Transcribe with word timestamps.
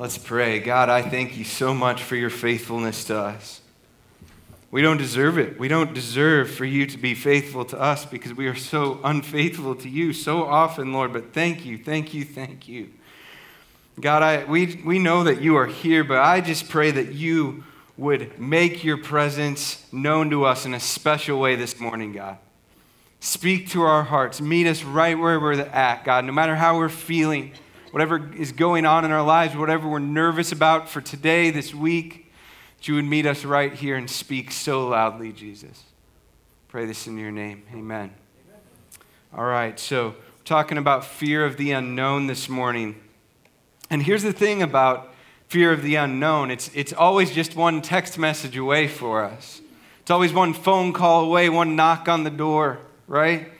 Let's 0.00 0.16
pray. 0.16 0.60
God, 0.60 0.88
I 0.88 1.02
thank 1.02 1.36
you 1.36 1.44
so 1.44 1.74
much 1.74 2.02
for 2.02 2.16
your 2.16 2.30
faithfulness 2.30 3.04
to 3.04 3.18
us. 3.18 3.60
We 4.70 4.80
don't 4.80 4.96
deserve 4.96 5.36
it. 5.36 5.60
We 5.60 5.68
don't 5.68 5.92
deserve 5.92 6.50
for 6.50 6.64
you 6.64 6.86
to 6.86 6.96
be 6.96 7.14
faithful 7.14 7.66
to 7.66 7.78
us 7.78 8.06
because 8.06 8.32
we 8.32 8.46
are 8.46 8.54
so 8.54 8.98
unfaithful 9.04 9.74
to 9.74 9.90
you 9.90 10.14
so 10.14 10.44
often, 10.44 10.94
Lord. 10.94 11.12
But 11.12 11.34
thank 11.34 11.66
you, 11.66 11.76
thank 11.76 12.14
you, 12.14 12.24
thank 12.24 12.66
you. 12.66 12.88
God, 14.00 14.22
I, 14.22 14.44
we, 14.44 14.80
we 14.86 14.98
know 14.98 15.24
that 15.24 15.42
you 15.42 15.56
are 15.56 15.66
here, 15.66 16.02
but 16.02 16.16
I 16.16 16.40
just 16.40 16.70
pray 16.70 16.90
that 16.92 17.12
you 17.12 17.64
would 17.98 18.40
make 18.40 18.82
your 18.82 18.96
presence 18.96 19.86
known 19.92 20.30
to 20.30 20.46
us 20.46 20.64
in 20.64 20.72
a 20.72 20.80
special 20.80 21.38
way 21.38 21.56
this 21.56 21.78
morning, 21.78 22.12
God. 22.12 22.38
Speak 23.20 23.68
to 23.72 23.82
our 23.82 24.04
hearts. 24.04 24.40
Meet 24.40 24.66
us 24.66 24.82
right 24.82 25.18
where 25.18 25.38
we're 25.38 25.60
at, 25.60 26.06
God, 26.06 26.24
no 26.24 26.32
matter 26.32 26.56
how 26.56 26.78
we're 26.78 26.88
feeling, 26.88 27.52
whatever 27.90 28.32
is 28.34 28.52
going 28.52 28.86
on 28.86 29.04
in 29.04 29.10
our 29.10 29.22
lives, 29.22 29.56
whatever 29.56 29.88
we're 29.88 29.98
nervous 29.98 30.52
about 30.52 30.88
for 30.88 31.00
today, 31.00 31.50
this 31.50 31.74
week, 31.74 32.32
that 32.76 32.88
you 32.88 32.94
would 32.94 33.04
meet 33.04 33.26
us 33.26 33.44
right 33.44 33.72
here 33.72 33.96
and 33.96 34.08
speak 34.08 34.50
so 34.50 34.88
loudly, 34.88 35.32
Jesus. 35.32 35.84
Pray 36.68 36.86
this 36.86 37.06
in 37.06 37.18
your 37.18 37.30
name. 37.30 37.62
Amen. 37.72 37.80
Amen. 37.80 38.12
All 39.34 39.44
right, 39.44 39.78
so 39.78 40.08
we're 40.08 40.44
talking 40.44 40.78
about 40.78 41.04
fear 41.04 41.44
of 41.44 41.56
the 41.56 41.72
unknown 41.72 42.26
this 42.26 42.48
morning. 42.48 43.00
And 43.90 44.02
here's 44.02 44.22
the 44.22 44.32
thing 44.32 44.62
about 44.62 45.12
fear 45.48 45.72
of 45.72 45.82
the 45.82 45.96
unknown 45.96 46.50
it's, 46.50 46.70
it's 46.74 46.92
always 46.92 47.32
just 47.32 47.56
one 47.56 47.82
text 47.82 48.18
message 48.18 48.56
away 48.56 48.86
for 48.86 49.24
us, 49.24 49.60
it's 50.00 50.10
always 50.10 50.32
one 50.32 50.52
phone 50.52 50.92
call 50.92 51.24
away, 51.24 51.48
one 51.48 51.76
knock 51.76 52.08
on 52.08 52.24
the 52.24 52.30
door 52.30 52.78
right? 53.10 53.50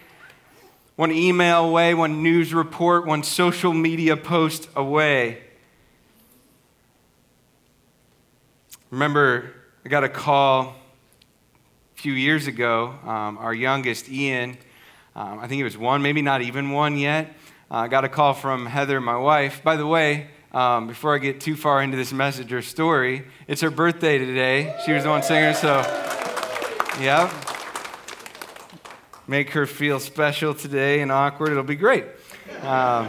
One 1.00 1.12
email 1.12 1.64
away, 1.64 1.94
one 1.94 2.22
news 2.22 2.52
report, 2.52 3.06
one 3.06 3.22
social 3.22 3.72
media 3.72 4.18
post 4.18 4.68
away. 4.76 5.38
Remember, 8.90 9.50
I 9.82 9.88
got 9.88 10.04
a 10.04 10.10
call 10.10 10.76
a 11.96 11.98
few 11.98 12.12
years 12.12 12.48
ago. 12.48 12.98
Um, 13.06 13.38
our 13.38 13.54
youngest, 13.54 14.10
Ian, 14.10 14.58
um, 15.16 15.38
I 15.38 15.46
think 15.46 15.52
he 15.52 15.62
was 15.62 15.78
one, 15.78 16.02
maybe 16.02 16.20
not 16.20 16.42
even 16.42 16.70
one 16.70 16.98
yet. 16.98 17.34
Uh, 17.70 17.76
I 17.76 17.88
got 17.88 18.04
a 18.04 18.08
call 18.10 18.34
from 18.34 18.66
Heather, 18.66 19.00
my 19.00 19.16
wife. 19.16 19.64
By 19.64 19.76
the 19.76 19.86
way, 19.86 20.28
um, 20.52 20.86
before 20.86 21.14
I 21.14 21.18
get 21.18 21.40
too 21.40 21.56
far 21.56 21.82
into 21.82 21.96
this 21.96 22.12
message 22.12 22.52
or 22.52 22.60
story, 22.60 23.26
it's 23.48 23.62
her 23.62 23.70
birthday 23.70 24.18
today. 24.18 24.78
She 24.84 24.92
was 24.92 25.04
the 25.04 25.08
one 25.08 25.22
singing, 25.22 25.54
so 25.54 25.80
yeah 27.00 27.56
make 29.30 29.50
her 29.50 29.64
feel 29.64 30.00
special 30.00 30.52
today 30.52 31.02
and 31.02 31.12
awkward. 31.12 31.50
It'll 31.52 31.62
be 31.62 31.76
great. 31.76 32.04
Um, 32.62 33.08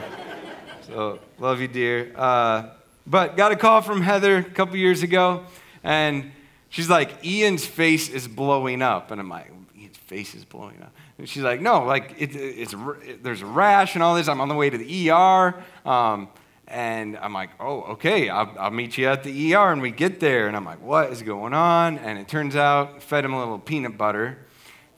so, 0.86 1.18
love 1.40 1.60
you, 1.62 1.68
dear. 1.68 2.14
Uh, 2.16 2.70
but 3.08 3.36
got 3.36 3.52
a 3.52 3.56
call 3.56 3.82
from 3.82 4.04
Heather 4.04 4.38
a 4.38 4.44
couple 4.44 4.76
years 4.76 5.02
ago, 5.02 5.46
and 5.84 6.32
she's 6.70 6.88
like, 6.88 7.26
Ian's 7.26 7.66
face 7.66 8.08
is 8.08 8.28
blowing 8.28 8.84
up. 8.84 9.10
And 9.10 9.20
I'm 9.20 9.30
like, 9.30 9.52
Ian's 9.76 9.98
face 9.98 10.36
is 10.36 10.46
blowing 10.46 10.80
up. 10.84 10.94
And 11.18 11.28
she's 11.28 11.42
like, 11.42 11.60
no, 11.60 11.86
like, 11.86 12.14
it, 12.20 12.36
it's, 12.36 12.76
it, 13.04 13.24
there's 13.24 13.42
a 13.42 13.48
rash 13.48 13.96
and 13.96 14.04
all 14.04 14.14
this. 14.14 14.28
I'm 14.28 14.42
on 14.42 14.48
the 14.48 14.54
way 14.54 14.70
to 14.70 14.78
the 14.78 15.10
ER. 15.10 15.56
Um, 15.84 16.30
and 16.68 17.18
I'm 17.18 17.34
like, 17.34 17.50
oh, 17.60 17.82
okay, 17.94 18.30
I'll, 18.30 18.54
I'll, 18.60 18.70
meet 18.70 18.96
you 18.96 19.08
at 19.08 19.24
the 19.24 19.56
ER. 19.56 19.72
And 19.72 19.82
we 19.82 19.90
get 19.90 20.20
there, 20.20 20.48
and 20.48 20.56
I'm 20.56 20.66
like, 20.66 20.84
what 20.84 21.10
is 21.12 21.24
going 21.24 21.56
on? 21.56 21.98
And 21.98 22.20
it 22.20 22.28
turns 22.28 22.56
out, 22.56 23.02
fed 23.02 23.26
him 23.26 23.34
a 23.34 23.40
little 23.40 23.58
peanut 23.58 23.98
butter 23.98 24.38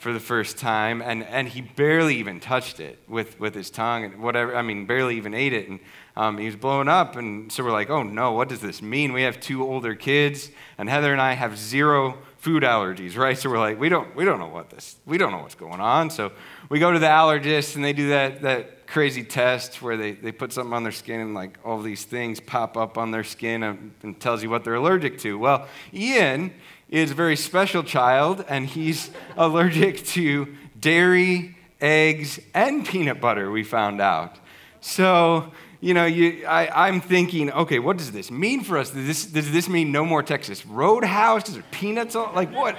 for 0.03 0.11
the 0.11 0.19
first 0.19 0.57
time, 0.57 1.01
and, 1.01 1.23
and 1.23 1.47
he 1.47 1.61
barely 1.61 2.17
even 2.17 2.41
touched 2.41 2.81
it 2.81 2.99
with, 3.07 3.39
with 3.39 3.55
his 3.55 3.69
tongue 3.69 4.03
and 4.03 4.21
whatever. 4.21 4.53
I 4.53 4.61
mean, 4.61 4.85
barely 4.85 5.15
even 5.15 5.33
ate 5.33 5.53
it. 5.53 5.69
And 5.69 5.79
um, 6.17 6.37
he 6.37 6.45
was 6.45 6.57
blowing 6.57 6.89
up, 6.89 7.15
and 7.15 7.49
so 7.49 7.63
we're 7.63 7.71
like, 7.71 7.89
oh 7.89 8.03
no, 8.03 8.33
what 8.33 8.49
does 8.49 8.59
this 8.59 8.81
mean? 8.81 9.13
We 9.13 9.21
have 9.21 9.39
two 9.39 9.63
older 9.63 9.95
kids, 9.95 10.51
and 10.77 10.89
Heather 10.89 11.13
and 11.13 11.21
I 11.21 11.33
have 11.33 11.57
zero 11.57 12.17
food 12.37 12.63
allergies, 12.63 13.15
right? 13.15 13.37
So 13.37 13.49
we're 13.49 13.59
like, 13.59 13.79
we 13.79 13.87
don't, 13.87 14.13
we 14.13 14.25
don't 14.25 14.39
know 14.39 14.49
what 14.49 14.69
this, 14.69 14.97
we 15.05 15.17
don't 15.17 15.31
know 15.31 15.39
what's 15.39 15.55
going 15.55 15.79
on. 15.79 16.09
So 16.09 16.33
we 16.67 16.79
go 16.79 16.91
to 16.91 16.99
the 16.99 17.07
allergist, 17.07 17.77
and 17.77 17.85
they 17.85 17.93
do 17.93 18.09
that, 18.09 18.41
that 18.41 18.85
crazy 18.85 19.23
test 19.23 19.81
where 19.81 19.95
they, 19.95 20.11
they 20.11 20.33
put 20.33 20.51
something 20.51 20.73
on 20.73 20.83
their 20.83 20.91
skin, 20.91 21.21
and 21.21 21.33
like 21.33 21.57
all 21.63 21.81
these 21.81 22.03
things 22.03 22.41
pop 22.41 22.75
up 22.75 22.97
on 22.97 23.11
their 23.11 23.23
skin 23.23 23.63
and, 23.63 23.93
and 24.03 24.19
tells 24.19 24.43
you 24.43 24.49
what 24.49 24.65
they're 24.65 24.75
allergic 24.75 25.17
to. 25.19 25.39
Well, 25.39 25.67
Ian 25.93 26.53
is 26.93 27.09
a 27.09 27.15
very 27.15 27.35
special 27.35 27.81
child, 27.81 28.45
and 28.47 28.67
he's 28.67 29.09
allergic 29.35 30.05
to 30.05 30.55
dairy, 30.79 31.57
eggs, 31.81 32.39
and 32.53 32.85
peanut 32.85 33.19
butter, 33.19 33.49
we 33.49 33.63
found 33.63 33.99
out. 33.99 34.37
So, 34.79 35.51
you 35.81 35.95
know, 35.95 36.05
you, 36.05 36.45
I, 36.45 36.87
am 36.87 37.01
thinking, 37.01 37.51
okay, 37.51 37.79
what 37.79 37.97
does 37.97 38.11
this 38.11 38.29
mean 38.29 38.61
for 38.61 38.77
us? 38.77 38.91
Does 38.91 39.07
this, 39.07 39.25
does 39.25 39.51
this 39.51 39.67
mean 39.67 39.91
no 39.91 40.05
more 40.05 40.21
Texas 40.21 40.67
Roadhouse? 40.67 41.49
Is 41.49 41.55
there 41.55 41.63
peanuts? 41.71 42.15
On, 42.15 42.33
like, 42.35 42.53
what? 42.53 42.77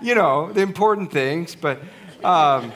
You 0.00 0.14
know, 0.14 0.50
the 0.50 0.62
important 0.62 1.12
things. 1.12 1.54
But 1.54 1.82
um, 2.24 2.72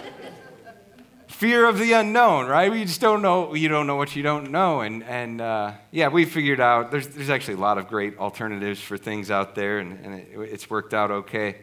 fear 1.39 1.69
of 1.69 1.79
the 1.79 1.93
unknown, 1.93 2.47
right? 2.47 2.69
We 2.69 2.85
just 2.85 3.01
don't 3.01 3.23
know. 3.23 3.55
You 3.55 3.69
don't 3.69 3.87
know 3.87 3.95
what 3.95 4.17
you 4.17 4.25
don't 4.25 4.51
know, 4.51 4.81
and 4.81 5.05
and 5.05 5.41
uh, 5.41 5.73
yeah, 5.93 6.09
we 6.09 6.25
figured 6.25 6.59
out 6.59 6.91
there's 6.91 7.07
there's 7.07 7.31
actually 7.31 7.55
a 7.55 7.61
lot 7.61 7.79
of 7.79 7.87
great 7.87 8.19
alternatives 8.19 8.81
for 8.81 8.99
things 8.99 9.31
out 9.31 9.55
there, 9.55 9.79
and, 9.79 10.05
and 10.05 10.15
it, 10.17 10.29
it's 10.35 10.69
worked 10.69 10.93
out 10.93 11.13
okay. 11.13 11.59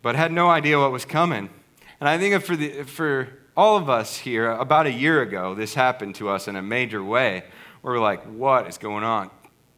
But 0.00 0.16
had 0.16 0.32
no 0.32 0.48
idea 0.48 0.78
what 0.78 0.90
was 0.90 1.04
coming, 1.04 1.50
and 2.00 2.08
I 2.08 2.16
think 2.16 2.42
for 2.42 2.56
the 2.56 2.84
for 2.84 3.28
all 3.54 3.76
of 3.76 3.90
us 3.90 4.16
here, 4.16 4.50
about 4.50 4.86
a 4.86 4.92
year 4.92 5.20
ago, 5.20 5.54
this 5.54 5.74
happened 5.74 6.14
to 6.14 6.30
us 6.30 6.48
in 6.48 6.56
a 6.56 6.62
major 6.62 7.04
way. 7.04 7.44
We're 7.82 8.00
like, 8.00 8.24
what 8.24 8.66
is 8.68 8.78
going 8.78 9.04
on? 9.04 9.30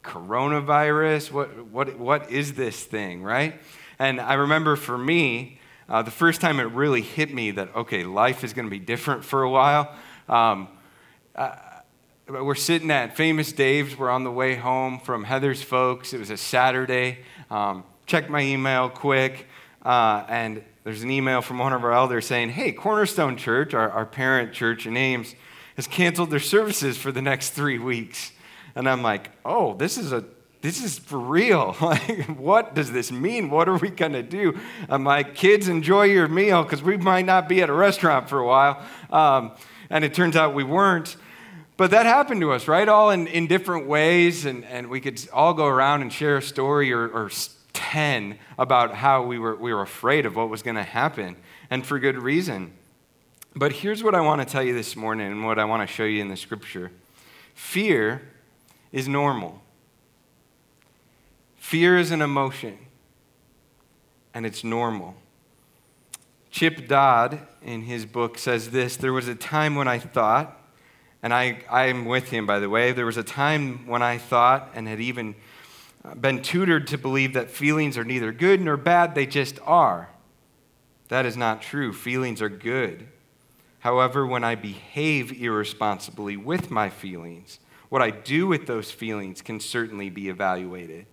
Coronavirus? 0.04 1.32
What 1.32 1.66
what 1.66 1.98
what 1.98 2.30
is 2.30 2.52
this 2.52 2.84
thing, 2.84 3.24
right? 3.24 3.60
And 3.98 4.20
I 4.20 4.34
remember 4.34 4.76
for 4.76 4.96
me, 4.96 5.58
uh, 5.88 6.02
the 6.02 6.10
first 6.10 6.40
time 6.40 6.58
it 6.58 6.64
really 6.64 7.02
hit 7.02 7.32
me 7.32 7.52
that, 7.52 7.74
okay, 7.74 8.02
life 8.02 8.42
is 8.42 8.52
going 8.52 8.66
to 8.66 8.70
be 8.70 8.78
different 8.78 9.24
for 9.24 9.42
a 9.42 9.50
while. 9.50 9.94
Um, 10.28 10.68
uh, 11.34 11.54
we're 12.28 12.56
sitting 12.56 12.90
at 12.90 13.16
Famous 13.16 13.52
Dave's. 13.52 13.96
We're 13.96 14.10
on 14.10 14.24
the 14.24 14.32
way 14.32 14.56
home 14.56 14.98
from 14.98 15.22
Heather's 15.22 15.62
folks. 15.62 16.12
It 16.12 16.18
was 16.18 16.30
a 16.30 16.36
Saturday. 16.36 17.18
Um, 17.50 17.84
my 18.28 18.40
email 18.40 18.88
quick, 18.88 19.46
uh, 19.84 20.24
and 20.28 20.64
there's 20.82 21.02
an 21.02 21.10
email 21.10 21.40
from 21.40 21.58
one 21.58 21.72
of 21.72 21.84
our 21.84 21.92
elders 21.92 22.26
saying, 22.26 22.50
Hey, 22.50 22.72
Cornerstone 22.72 23.36
Church, 23.36 23.74
our, 23.74 23.90
our 23.90 24.06
parent 24.06 24.52
church 24.52 24.86
in 24.86 24.96
Ames, 24.96 25.34
has 25.76 25.86
canceled 25.86 26.30
their 26.30 26.40
services 26.40 26.96
for 26.96 27.12
the 27.12 27.22
next 27.22 27.50
three 27.50 27.78
weeks. 27.78 28.32
And 28.74 28.88
I'm 28.88 29.02
like, 29.02 29.30
Oh, 29.44 29.74
this 29.74 29.96
is 29.96 30.12
a 30.12 30.24
this 30.66 30.82
is 30.82 30.98
for 30.98 31.18
real. 31.18 31.76
Like, 31.80 32.24
what 32.26 32.74
does 32.74 32.90
this 32.90 33.12
mean? 33.12 33.50
What 33.50 33.68
are 33.68 33.76
we 33.76 33.88
going 33.88 34.14
to 34.14 34.22
do? 34.22 34.58
I'm 34.88 35.04
like, 35.04 35.36
kids, 35.36 35.68
enjoy 35.68 36.04
your 36.06 36.26
meal 36.26 36.64
because 36.64 36.82
we 36.82 36.96
might 36.96 37.24
not 37.24 37.48
be 37.48 37.62
at 37.62 37.70
a 37.70 37.72
restaurant 37.72 38.28
for 38.28 38.40
a 38.40 38.46
while. 38.46 38.82
Um, 39.10 39.52
and 39.88 40.04
it 40.04 40.12
turns 40.12 40.34
out 40.34 40.54
we 40.54 40.64
weren't. 40.64 41.16
But 41.76 41.92
that 41.92 42.04
happened 42.06 42.40
to 42.40 42.50
us, 42.50 42.66
right? 42.66 42.88
All 42.88 43.10
in, 43.10 43.28
in 43.28 43.46
different 43.46 43.86
ways. 43.86 44.44
And, 44.44 44.64
and 44.64 44.88
we 44.88 45.00
could 45.00 45.28
all 45.32 45.54
go 45.54 45.66
around 45.66 46.02
and 46.02 46.12
share 46.12 46.38
a 46.38 46.42
story 46.42 46.92
or, 46.92 47.06
or 47.08 47.30
10 47.72 48.36
about 48.58 48.94
how 48.94 49.22
we 49.22 49.38
were, 49.38 49.54
we 49.54 49.72
were 49.72 49.82
afraid 49.82 50.26
of 50.26 50.34
what 50.34 50.48
was 50.48 50.62
going 50.64 50.76
to 50.76 50.82
happen, 50.82 51.36
and 51.70 51.86
for 51.86 52.00
good 52.00 52.16
reason. 52.16 52.72
But 53.54 53.72
here's 53.72 54.02
what 54.02 54.16
I 54.16 54.20
want 54.20 54.42
to 54.42 54.48
tell 54.50 54.64
you 54.64 54.74
this 54.74 54.96
morning 54.96 55.30
and 55.30 55.44
what 55.44 55.60
I 55.60 55.64
want 55.64 55.88
to 55.88 55.94
show 55.94 56.04
you 56.04 56.20
in 56.20 56.28
the 56.28 56.36
scripture 56.36 56.90
fear 57.54 58.22
is 58.90 59.06
normal. 59.06 59.62
Fear 61.66 61.98
is 61.98 62.12
an 62.12 62.22
emotion, 62.22 62.78
and 64.32 64.46
it's 64.46 64.62
normal. 64.62 65.16
Chip 66.48 66.86
Dodd, 66.86 67.40
in 67.60 67.82
his 67.82 68.06
book, 68.06 68.38
says 68.38 68.70
this 68.70 68.96
There 68.96 69.12
was 69.12 69.26
a 69.26 69.34
time 69.34 69.74
when 69.74 69.88
I 69.88 69.98
thought, 69.98 70.62
and 71.24 71.34
I, 71.34 71.58
I'm 71.68 72.04
with 72.04 72.30
him, 72.30 72.46
by 72.46 72.60
the 72.60 72.70
way, 72.70 72.92
there 72.92 73.04
was 73.04 73.16
a 73.16 73.24
time 73.24 73.84
when 73.88 74.00
I 74.00 74.16
thought 74.16 74.70
and 74.76 74.86
had 74.86 75.00
even 75.00 75.34
uh, 76.04 76.14
been 76.14 76.40
tutored 76.40 76.86
to 76.86 76.98
believe 76.98 77.32
that 77.32 77.50
feelings 77.50 77.98
are 77.98 78.04
neither 78.04 78.30
good 78.30 78.60
nor 78.60 78.76
bad, 78.76 79.16
they 79.16 79.26
just 79.26 79.58
are. 79.64 80.08
That 81.08 81.26
is 81.26 81.36
not 81.36 81.62
true. 81.62 81.92
Feelings 81.92 82.40
are 82.40 82.48
good. 82.48 83.08
However, 83.80 84.24
when 84.24 84.44
I 84.44 84.54
behave 84.54 85.32
irresponsibly 85.32 86.36
with 86.36 86.70
my 86.70 86.90
feelings, 86.90 87.58
what 87.88 88.02
I 88.02 88.10
do 88.10 88.46
with 88.46 88.68
those 88.68 88.92
feelings 88.92 89.42
can 89.42 89.58
certainly 89.58 90.10
be 90.10 90.28
evaluated. 90.28 91.06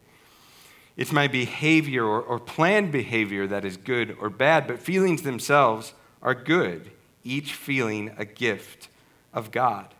It's 0.95 1.12
my 1.12 1.28
behavior 1.28 2.06
or, 2.06 2.22
or 2.22 2.40
planned 2.40 2.92
behavior 2.92 3.48
that 3.48 3.66
is 3.66 3.78
good 3.78 4.16
or 4.19 4.30
bad, 4.30 4.68
but 4.68 4.80
feelings 4.80 5.24
themselves 5.24 5.94
are 6.22 6.36
good, 6.36 6.92
each 7.24 7.54
feeling 7.54 8.13
a 8.18 8.25
gift 8.25 8.90
of 9.34 9.51
God. 9.51 9.94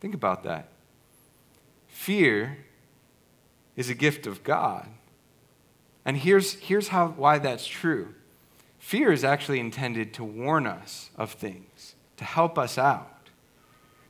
Think 0.00 0.14
about 0.14 0.44
that. 0.44 0.68
Fear 1.88 2.58
is 3.76 3.90
a 3.90 3.94
gift 3.94 4.26
of 4.26 4.44
God. 4.44 4.88
And 6.04 6.16
here's, 6.16 6.54
here's 6.54 6.88
how, 6.88 7.08
why 7.08 7.38
that's 7.38 7.66
true 7.66 8.14
fear 8.78 9.12
is 9.12 9.22
actually 9.22 9.60
intended 9.60 10.12
to 10.12 10.24
warn 10.24 10.66
us 10.66 11.10
of 11.16 11.30
things, 11.30 11.94
to 12.16 12.24
help 12.24 12.58
us 12.58 12.76
out. 12.76 13.11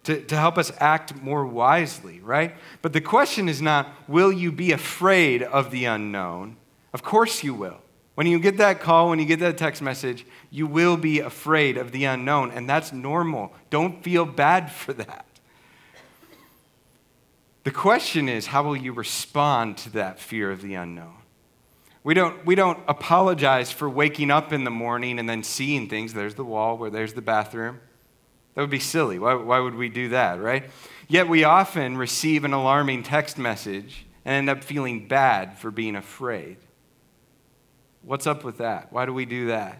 To, 0.04 0.20
to 0.24 0.36
help 0.36 0.58
us 0.58 0.72
act 0.78 1.14
more 1.22 1.46
wisely, 1.46 2.20
right? 2.20 2.54
But 2.80 2.92
the 2.92 3.00
question 3.00 3.48
is 3.48 3.62
not, 3.62 3.88
will 4.08 4.32
you 4.32 4.50
be 4.50 4.72
afraid 4.72 5.42
of 5.42 5.70
the 5.70 5.84
unknown? 5.84 6.56
Of 6.92 7.02
course 7.02 7.44
you 7.44 7.54
will. 7.54 7.78
When 8.14 8.26
you 8.26 8.38
get 8.38 8.58
that 8.58 8.80
call, 8.80 9.08
when 9.08 9.18
you 9.18 9.24
get 9.24 9.40
that 9.40 9.56
text 9.56 9.80
message, 9.80 10.26
you 10.50 10.66
will 10.66 10.96
be 10.96 11.20
afraid 11.20 11.78
of 11.78 11.92
the 11.92 12.04
unknown, 12.04 12.50
and 12.50 12.68
that's 12.68 12.92
normal. 12.92 13.54
Don't 13.70 14.02
feel 14.02 14.26
bad 14.26 14.70
for 14.72 14.92
that. 14.92 15.26
The 17.64 17.70
question 17.70 18.28
is, 18.28 18.46
how 18.46 18.64
will 18.64 18.76
you 18.76 18.92
respond 18.92 19.78
to 19.78 19.90
that 19.90 20.18
fear 20.18 20.50
of 20.50 20.62
the 20.62 20.74
unknown? 20.74 21.14
We 22.04 22.14
don't, 22.14 22.44
we 22.44 22.56
don't 22.56 22.80
apologize 22.88 23.70
for 23.70 23.88
waking 23.88 24.32
up 24.32 24.52
in 24.52 24.64
the 24.64 24.70
morning 24.70 25.20
and 25.20 25.28
then 25.28 25.44
seeing 25.44 25.88
things. 25.88 26.12
There's 26.12 26.34
the 26.34 26.44
wall, 26.44 26.76
where 26.76 26.90
there's 26.90 27.12
the 27.12 27.22
bathroom. 27.22 27.78
That 28.54 28.60
would 28.60 28.70
be 28.70 28.78
silly. 28.78 29.18
Why, 29.18 29.34
why 29.34 29.58
would 29.58 29.74
we 29.74 29.88
do 29.88 30.10
that, 30.10 30.40
right? 30.40 30.64
Yet 31.08 31.28
we 31.28 31.44
often 31.44 31.96
receive 31.96 32.44
an 32.44 32.52
alarming 32.52 33.02
text 33.02 33.38
message 33.38 34.06
and 34.24 34.34
end 34.34 34.50
up 34.50 34.64
feeling 34.64 35.08
bad 35.08 35.58
for 35.58 35.70
being 35.70 35.96
afraid. 35.96 36.56
What's 38.02 38.26
up 38.26 38.44
with 38.44 38.58
that? 38.58 38.92
Why 38.92 39.06
do 39.06 39.14
we 39.14 39.24
do 39.24 39.46
that? 39.46 39.78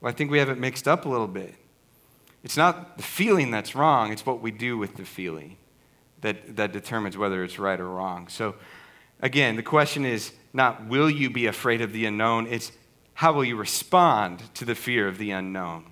Well, 0.00 0.10
I 0.10 0.14
think 0.14 0.30
we 0.30 0.38
have 0.38 0.48
it 0.48 0.58
mixed 0.58 0.86
up 0.86 1.04
a 1.04 1.08
little 1.08 1.28
bit. 1.28 1.54
It's 2.44 2.56
not 2.56 2.96
the 2.96 3.02
feeling 3.02 3.50
that's 3.50 3.74
wrong, 3.74 4.12
it's 4.12 4.24
what 4.24 4.40
we 4.40 4.50
do 4.50 4.78
with 4.78 4.96
the 4.96 5.04
feeling 5.04 5.56
that, 6.20 6.56
that 6.56 6.72
determines 6.72 7.16
whether 7.16 7.42
it's 7.42 7.58
right 7.58 7.78
or 7.78 7.88
wrong. 7.88 8.28
So, 8.28 8.54
again, 9.20 9.56
the 9.56 9.62
question 9.62 10.04
is 10.04 10.32
not 10.52 10.86
will 10.86 11.10
you 11.10 11.30
be 11.30 11.46
afraid 11.46 11.80
of 11.80 11.92
the 11.92 12.06
unknown, 12.06 12.46
it's 12.46 12.72
how 13.14 13.32
will 13.32 13.44
you 13.44 13.56
respond 13.56 14.42
to 14.54 14.64
the 14.64 14.76
fear 14.76 15.08
of 15.08 15.18
the 15.18 15.32
unknown? 15.32 15.86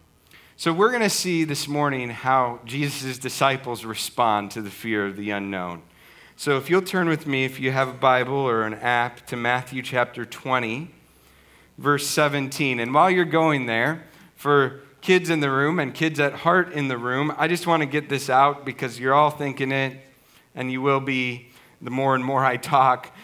So, 0.58 0.72
we're 0.72 0.88
going 0.88 1.02
to 1.02 1.10
see 1.10 1.44
this 1.44 1.68
morning 1.68 2.08
how 2.08 2.60
Jesus' 2.64 3.18
disciples 3.18 3.84
respond 3.84 4.52
to 4.52 4.62
the 4.62 4.70
fear 4.70 5.04
of 5.04 5.14
the 5.16 5.28
unknown. 5.28 5.82
So, 6.34 6.56
if 6.56 6.70
you'll 6.70 6.80
turn 6.80 7.10
with 7.10 7.26
me, 7.26 7.44
if 7.44 7.60
you 7.60 7.72
have 7.72 7.88
a 7.88 7.92
Bible 7.92 8.38
or 8.38 8.62
an 8.62 8.72
app, 8.72 9.26
to 9.26 9.36
Matthew 9.36 9.82
chapter 9.82 10.24
20, 10.24 10.90
verse 11.76 12.06
17. 12.06 12.80
And 12.80 12.94
while 12.94 13.10
you're 13.10 13.26
going 13.26 13.66
there, 13.66 14.06
for 14.34 14.80
kids 15.02 15.28
in 15.28 15.40
the 15.40 15.50
room 15.50 15.78
and 15.78 15.92
kids 15.92 16.18
at 16.18 16.32
heart 16.32 16.72
in 16.72 16.88
the 16.88 16.96
room, 16.96 17.34
I 17.36 17.48
just 17.48 17.66
want 17.66 17.82
to 17.82 17.86
get 17.86 18.08
this 18.08 18.30
out 18.30 18.64
because 18.64 18.98
you're 18.98 19.12
all 19.12 19.30
thinking 19.30 19.72
it, 19.72 20.00
and 20.54 20.72
you 20.72 20.80
will 20.80 21.00
be 21.00 21.50
the 21.82 21.90
more 21.90 22.14
and 22.14 22.24
more 22.24 22.42
I 22.42 22.56
talk 22.56 23.14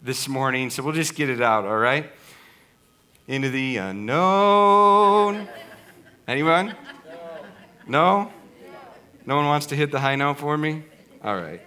this 0.00 0.28
morning. 0.28 0.70
So, 0.70 0.84
we'll 0.84 0.94
just 0.94 1.16
get 1.16 1.28
it 1.28 1.40
out, 1.40 1.64
all 1.64 1.76
right? 1.76 2.08
Into 3.26 3.50
the 3.50 3.78
unknown. 3.78 5.48
Anyone? 6.28 6.76
No? 7.86 8.30
No 9.24 9.36
one 9.36 9.46
wants 9.46 9.64
to 9.66 9.74
hit 9.74 9.90
the 9.90 9.98
high 9.98 10.14
note 10.14 10.38
for 10.38 10.58
me? 10.58 10.82
All 11.24 11.34
right. 11.34 11.62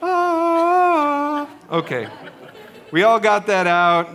Ah, 0.00 1.50
okay. 1.70 2.08
We 2.92 3.02
all 3.02 3.20
got 3.20 3.46
that 3.48 3.66
out. 3.66 4.08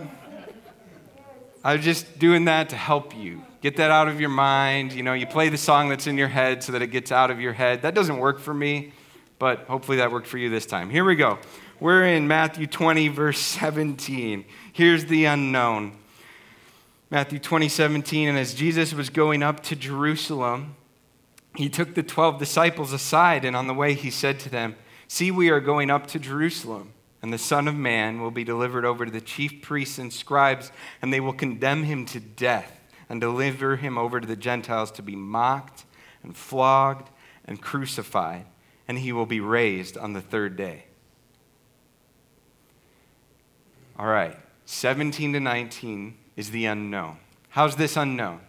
I'm 1.62 1.80
just 1.80 2.18
doing 2.18 2.46
that 2.46 2.70
to 2.70 2.76
help 2.76 3.14
you. 3.16 3.42
Get 3.60 3.76
that 3.76 3.92
out 3.92 4.08
of 4.08 4.20
your 4.20 4.28
mind. 4.28 4.92
You 4.92 5.04
know, 5.04 5.12
you 5.12 5.26
play 5.26 5.50
the 5.50 5.56
song 5.56 5.88
that's 5.88 6.08
in 6.08 6.18
your 6.18 6.26
head 6.26 6.64
so 6.64 6.72
that 6.72 6.82
it 6.82 6.88
gets 6.88 7.12
out 7.12 7.30
of 7.30 7.40
your 7.40 7.52
head. 7.52 7.82
That 7.82 7.94
doesn't 7.94 8.18
work 8.18 8.40
for 8.40 8.52
me, 8.52 8.92
but 9.38 9.60
hopefully 9.68 9.98
that 9.98 10.10
worked 10.10 10.26
for 10.26 10.38
you 10.38 10.50
this 10.50 10.66
time. 10.66 10.90
Here 10.90 11.04
we 11.04 11.14
go. 11.14 11.38
We're 11.78 12.04
in 12.06 12.26
Matthew 12.26 12.66
20, 12.66 13.08
verse 13.08 13.38
17. 13.38 14.46
Here's 14.76 15.06
the 15.06 15.24
unknown. 15.24 15.96
Matthew 17.08 17.38
20, 17.38 17.66
17. 17.66 18.28
And 18.28 18.36
as 18.36 18.52
Jesus 18.52 18.92
was 18.92 19.08
going 19.08 19.42
up 19.42 19.62
to 19.62 19.74
Jerusalem, 19.74 20.76
he 21.54 21.70
took 21.70 21.94
the 21.94 22.02
12 22.02 22.38
disciples 22.38 22.92
aside, 22.92 23.46
and 23.46 23.56
on 23.56 23.68
the 23.68 23.72
way 23.72 23.94
he 23.94 24.10
said 24.10 24.38
to 24.40 24.50
them, 24.50 24.76
See, 25.08 25.30
we 25.30 25.48
are 25.48 25.60
going 25.60 25.88
up 25.88 26.06
to 26.08 26.18
Jerusalem, 26.18 26.92
and 27.22 27.32
the 27.32 27.38
Son 27.38 27.68
of 27.68 27.74
Man 27.74 28.20
will 28.20 28.30
be 28.30 28.44
delivered 28.44 28.84
over 28.84 29.06
to 29.06 29.10
the 29.10 29.22
chief 29.22 29.62
priests 29.62 29.96
and 29.96 30.12
scribes, 30.12 30.70
and 31.00 31.10
they 31.10 31.20
will 31.20 31.32
condemn 31.32 31.84
him 31.84 32.04
to 32.04 32.20
death 32.20 32.78
and 33.08 33.18
deliver 33.18 33.76
him 33.76 33.96
over 33.96 34.20
to 34.20 34.26
the 34.26 34.36
Gentiles 34.36 34.90
to 34.90 35.02
be 35.02 35.16
mocked 35.16 35.86
and 36.22 36.36
flogged 36.36 37.08
and 37.46 37.62
crucified, 37.62 38.44
and 38.86 38.98
he 38.98 39.10
will 39.10 39.24
be 39.24 39.40
raised 39.40 39.96
on 39.96 40.12
the 40.12 40.20
third 40.20 40.54
day. 40.54 40.84
All 43.98 44.04
right, 44.04 44.38
17 44.66 45.32
to 45.32 45.40
19 45.40 46.16
is 46.36 46.50
the 46.50 46.66
unknown. 46.66 47.16
How's 47.50 47.76
this 47.76 47.96
unknown? 47.96 48.40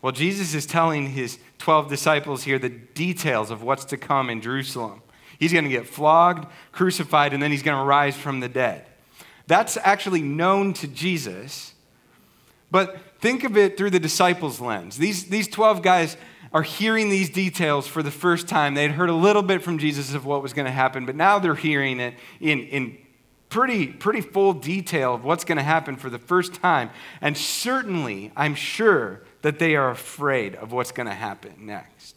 Well, 0.00 0.12
Jesus 0.12 0.54
is 0.54 0.64
telling 0.64 1.10
his 1.10 1.38
12 1.58 1.88
disciples 1.88 2.44
here 2.44 2.58
the 2.58 2.68
details 2.68 3.50
of 3.50 3.62
what's 3.62 3.84
to 3.86 3.96
come 3.96 4.30
in 4.30 4.40
Jerusalem. 4.40 5.02
He's 5.38 5.52
going 5.52 5.64
to 5.64 5.70
get 5.70 5.86
flogged, 5.86 6.46
crucified, 6.72 7.34
and 7.34 7.42
then 7.42 7.50
he's 7.50 7.62
going 7.62 7.78
to 7.78 7.84
rise 7.84 8.16
from 8.16 8.40
the 8.40 8.48
dead. 8.48 8.86
That's 9.46 9.76
actually 9.78 10.22
known 10.22 10.72
to 10.74 10.88
Jesus, 10.88 11.74
but 12.70 12.98
think 13.20 13.44
of 13.44 13.56
it 13.56 13.76
through 13.76 13.90
the 13.90 14.00
disciples' 14.00 14.60
lens. 14.60 14.96
These, 14.96 15.26
these 15.26 15.48
12 15.48 15.82
guys 15.82 16.16
are 16.52 16.62
hearing 16.62 17.10
these 17.10 17.28
details 17.28 17.86
for 17.86 18.02
the 18.02 18.10
first 18.10 18.48
time. 18.48 18.74
They'd 18.74 18.92
heard 18.92 19.10
a 19.10 19.14
little 19.14 19.42
bit 19.42 19.62
from 19.62 19.78
Jesus 19.78 20.14
of 20.14 20.24
what 20.24 20.42
was 20.42 20.52
going 20.52 20.66
to 20.66 20.72
happen, 20.72 21.04
but 21.04 21.16
now 21.16 21.38
they're 21.38 21.54
hearing 21.54 22.00
it 22.00 22.14
in, 22.40 22.60
in 22.60 22.98
pretty, 23.48 23.86
pretty 23.86 24.20
full 24.20 24.52
detail 24.52 25.14
of 25.14 25.24
what's 25.24 25.44
going 25.44 25.58
to 25.58 25.64
happen 25.64 25.96
for 25.96 26.10
the 26.10 26.18
first 26.18 26.54
time. 26.54 26.90
And 27.20 27.36
certainly, 27.36 28.32
I'm 28.36 28.54
sure 28.54 29.22
that 29.42 29.58
they 29.58 29.76
are 29.76 29.90
afraid 29.90 30.54
of 30.56 30.72
what's 30.72 30.92
going 30.92 31.06
to 31.06 31.14
happen 31.14 31.54
next. 31.58 32.16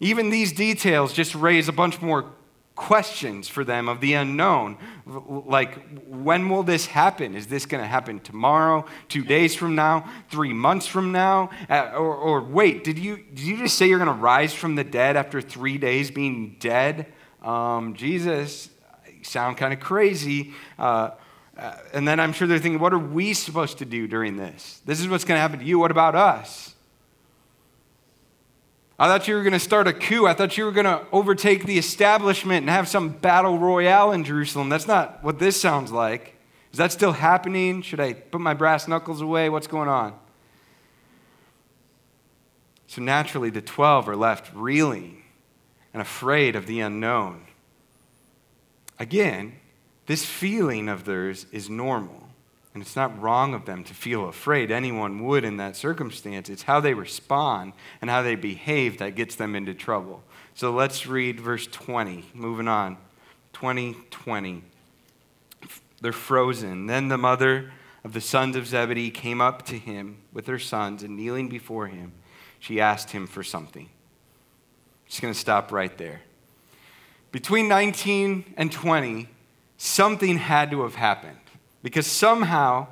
Even 0.00 0.30
these 0.30 0.52
details 0.52 1.12
just 1.12 1.34
raise 1.34 1.68
a 1.68 1.72
bunch 1.72 2.02
more 2.02 2.26
questions 2.74 3.48
for 3.48 3.64
them 3.64 3.88
of 3.88 4.00
the 4.00 4.12
unknown. 4.12 4.76
Like, 5.06 5.78
when 6.06 6.48
will 6.50 6.62
this 6.62 6.86
happen? 6.86 7.34
Is 7.34 7.46
this 7.46 7.64
going 7.64 7.82
to 7.82 7.88
happen 7.88 8.20
tomorrow, 8.20 8.84
two 9.08 9.24
days 9.24 9.54
from 9.54 9.74
now, 9.74 10.08
three 10.30 10.52
months 10.52 10.86
from 10.86 11.10
now? 11.10 11.50
Uh, 11.70 11.92
or, 11.94 12.14
or, 12.14 12.42
wait, 12.42 12.84
did 12.84 12.98
you, 12.98 13.16
did 13.16 13.40
you 13.40 13.56
just 13.56 13.78
say 13.78 13.88
you're 13.88 13.98
going 13.98 14.14
to 14.14 14.22
rise 14.22 14.52
from 14.52 14.74
the 14.74 14.84
dead 14.84 15.16
after 15.16 15.40
three 15.40 15.78
days 15.78 16.10
being 16.10 16.56
dead? 16.60 17.06
Um, 17.42 17.94
Jesus, 17.94 18.68
sound 19.26 19.56
kind 19.56 19.72
of 19.72 19.80
crazy. 19.80 20.52
Uh, 20.78 21.10
uh, 21.56 21.76
and 21.92 22.06
then 22.06 22.20
I'm 22.20 22.32
sure 22.32 22.46
they're 22.46 22.58
thinking, 22.58 22.80
what 22.80 22.92
are 22.92 22.98
we 22.98 23.32
supposed 23.32 23.78
to 23.78 23.84
do 23.84 24.06
during 24.06 24.36
this? 24.36 24.80
This 24.84 25.00
is 25.00 25.08
what's 25.08 25.24
going 25.24 25.36
to 25.36 25.40
happen 25.40 25.58
to 25.58 25.64
you. 25.64 25.78
What 25.78 25.90
about 25.90 26.14
us? 26.14 26.74
I 28.98 29.08
thought 29.08 29.28
you 29.28 29.34
were 29.34 29.42
going 29.42 29.52
to 29.52 29.58
start 29.58 29.86
a 29.86 29.92
coup. 29.92 30.26
I 30.26 30.32
thought 30.32 30.56
you 30.56 30.64
were 30.64 30.72
going 30.72 30.86
to 30.86 31.02
overtake 31.12 31.66
the 31.66 31.76
establishment 31.76 32.62
and 32.62 32.70
have 32.70 32.88
some 32.88 33.10
battle 33.10 33.58
royale 33.58 34.12
in 34.12 34.24
Jerusalem. 34.24 34.68
That's 34.68 34.86
not 34.86 35.22
what 35.22 35.38
this 35.38 35.60
sounds 35.60 35.92
like. 35.92 36.34
Is 36.72 36.78
that 36.78 36.92
still 36.92 37.12
happening? 37.12 37.82
Should 37.82 38.00
I 38.00 38.14
put 38.14 38.40
my 38.40 38.54
brass 38.54 38.88
knuckles 38.88 39.20
away? 39.20 39.48
What's 39.48 39.66
going 39.66 39.88
on? 39.88 40.18
So 42.86 43.02
naturally, 43.02 43.50
the 43.50 43.60
12 43.60 44.08
are 44.08 44.16
left 44.16 44.54
reeling 44.54 45.22
and 45.92 46.00
afraid 46.00 46.56
of 46.56 46.66
the 46.66 46.80
unknown. 46.80 47.42
Again, 48.98 49.54
this 50.06 50.24
feeling 50.24 50.88
of 50.88 51.04
theirs 51.04 51.46
is 51.52 51.68
normal. 51.68 52.22
And 52.74 52.82
it's 52.82 52.96
not 52.96 53.18
wrong 53.20 53.54
of 53.54 53.64
them 53.64 53.84
to 53.84 53.94
feel 53.94 54.28
afraid. 54.28 54.70
Anyone 54.70 55.24
would 55.24 55.44
in 55.44 55.56
that 55.56 55.76
circumstance. 55.76 56.50
It's 56.50 56.64
how 56.64 56.78
they 56.78 56.92
respond 56.92 57.72
and 58.02 58.10
how 58.10 58.20
they 58.20 58.34
behave 58.34 58.98
that 58.98 59.14
gets 59.14 59.34
them 59.34 59.56
into 59.56 59.72
trouble. 59.72 60.22
So 60.54 60.70
let's 60.70 61.06
read 61.06 61.40
verse 61.40 61.66
20. 61.66 62.26
Moving 62.34 62.68
on. 62.68 62.98
20, 63.54 63.96
20. 64.10 64.62
They're 66.02 66.12
frozen. 66.12 66.86
Then 66.86 67.08
the 67.08 67.16
mother 67.16 67.72
of 68.04 68.12
the 68.12 68.20
sons 68.20 68.54
of 68.56 68.66
Zebedee 68.66 69.10
came 69.10 69.40
up 69.40 69.64
to 69.66 69.78
him 69.78 70.18
with 70.32 70.46
her 70.46 70.58
sons, 70.58 71.02
and 71.02 71.16
kneeling 71.16 71.48
before 71.48 71.86
him, 71.88 72.12
she 72.60 72.78
asked 72.78 73.10
him 73.10 73.26
for 73.26 73.42
something. 73.42 73.86
I'm 73.86 75.08
just 75.08 75.22
going 75.22 75.32
to 75.32 75.40
stop 75.40 75.72
right 75.72 75.96
there. 75.96 76.20
Between 77.36 77.68
19 77.68 78.54
and 78.56 78.72
20, 78.72 79.28
something 79.76 80.38
had 80.38 80.70
to 80.70 80.84
have 80.84 80.94
happened 80.94 81.36
because 81.82 82.06
somehow 82.06 82.86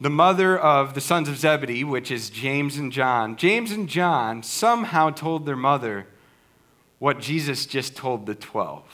the 0.00 0.08
mother 0.08 0.56
of 0.56 0.94
the 0.94 1.00
sons 1.00 1.28
of 1.28 1.36
Zebedee, 1.36 1.82
which 1.82 2.12
is 2.12 2.30
James 2.30 2.76
and 2.76 2.92
John, 2.92 3.34
James 3.34 3.72
and 3.72 3.88
John 3.88 4.44
somehow 4.44 5.10
told 5.10 5.46
their 5.46 5.56
mother 5.56 6.06
what 7.00 7.18
Jesus 7.18 7.66
just 7.66 7.96
told 7.96 8.26
the 8.26 8.36
12. 8.36 8.84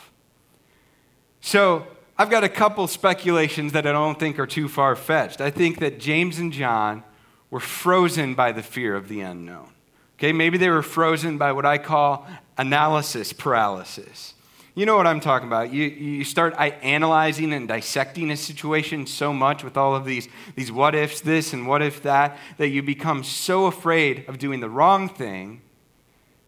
So 1.42 1.86
I've 2.16 2.30
got 2.30 2.42
a 2.42 2.48
couple 2.48 2.86
speculations 2.86 3.74
that 3.74 3.86
I 3.86 3.92
don't 3.92 4.18
think 4.18 4.38
are 4.38 4.46
too 4.46 4.68
far 4.68 4.96
fetched. 4.96 5.42
I 5.42 5.50
think 5.50 5.80
that 5.80 6.00
James 6.00 6.38
and 6.38 6.50
John 6.50 7.02
were 7.50 7.60
frozen 7.60 8.34
by 8.34 8.52
the 8.52 8.62
fear 8.62 8.96
of 8.96 9.08
the 9.08 9.20
unknown. 9.20 9.68
Okay, 10.16 10.32
maybe 10.32 10.56
they 10.56 10.70
were 10.70 10.80
frozen 10.80 11.36
by 11.36 11.52
what 11.52 11.66
I 11.66 11.76
call 11.76 12.26
analysis 12.56 13.34
paralysis. 13.34 14.32
You 14.78 14.86
know 14.86 14.96
what 14.96 15.08
I'm 15.08 15.18
talking 15.18 15.48
about. 15.48 15.72
You, 15.72 15.86
you 15.86 16.22
start 16.22 16.54
analyzing 16.56 17.52
and 17.52 17.66
dissecting 17.66 18.30
a 18.30 18.36
situation 18.36 19.08
so 19.08 19.32
much 19.32 19.64
with 19.64 19.76
all 19.76 19.96
of 19.96 20.04
these, 20.04 20.28
these 20.54 20.70
what 20.70 20.94
ifs, 20.94 21.20
this 21.20 21.52
and 21.52 21.66
what 21.66 21.82
if 21.82 22.00
that, 22.04 22.38
that 22.58 22.68
you 22.68 22.80
become 22.84 23.24
so 23.24 23.66
afraid 23.66 24.24
of 24.28 24.38
doing 24.38 24.60
the 24.60 24.70
wrong 24.70 25.08
thing 25.08 25.62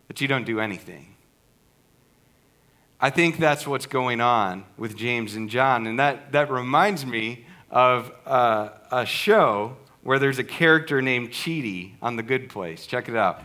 that 0.06 0.20
you 0.20 0.28
don't 0.28 0.44
do 0.44 0.60
anything. 0.60 1.16
I 3.00 3.10
think 3.10 3.38
that's 3.38 3.66
what's 3.66 3.86
going 3.86 4.20
on 4.20 4.64
with 4.76 4.96
James 4.96 5.34
and 5.34 5.50
John. 5.50 5.88
And 5.88 5.98
that, 5.98 6.30
that 6.30 6.52
reminds 6.52 7.04
me 7.04 7.46
of 7.68 8.12
uh, 8.26 8.68
a 8.92 9.06
show 9.06 9.76
where 10.04 10.20
there's 10.20 10.38
a 10.38 10.44
character 10.44 11.02
named 11.02 11.30
Chidi 11.30 11.94
on 12.00 12.14
The 12.14 12.22
Good 12.22 12.48
Place. 12.48 12.86
Check 12.86 13.08
it 13.08 13.16
out. 13.16 13.42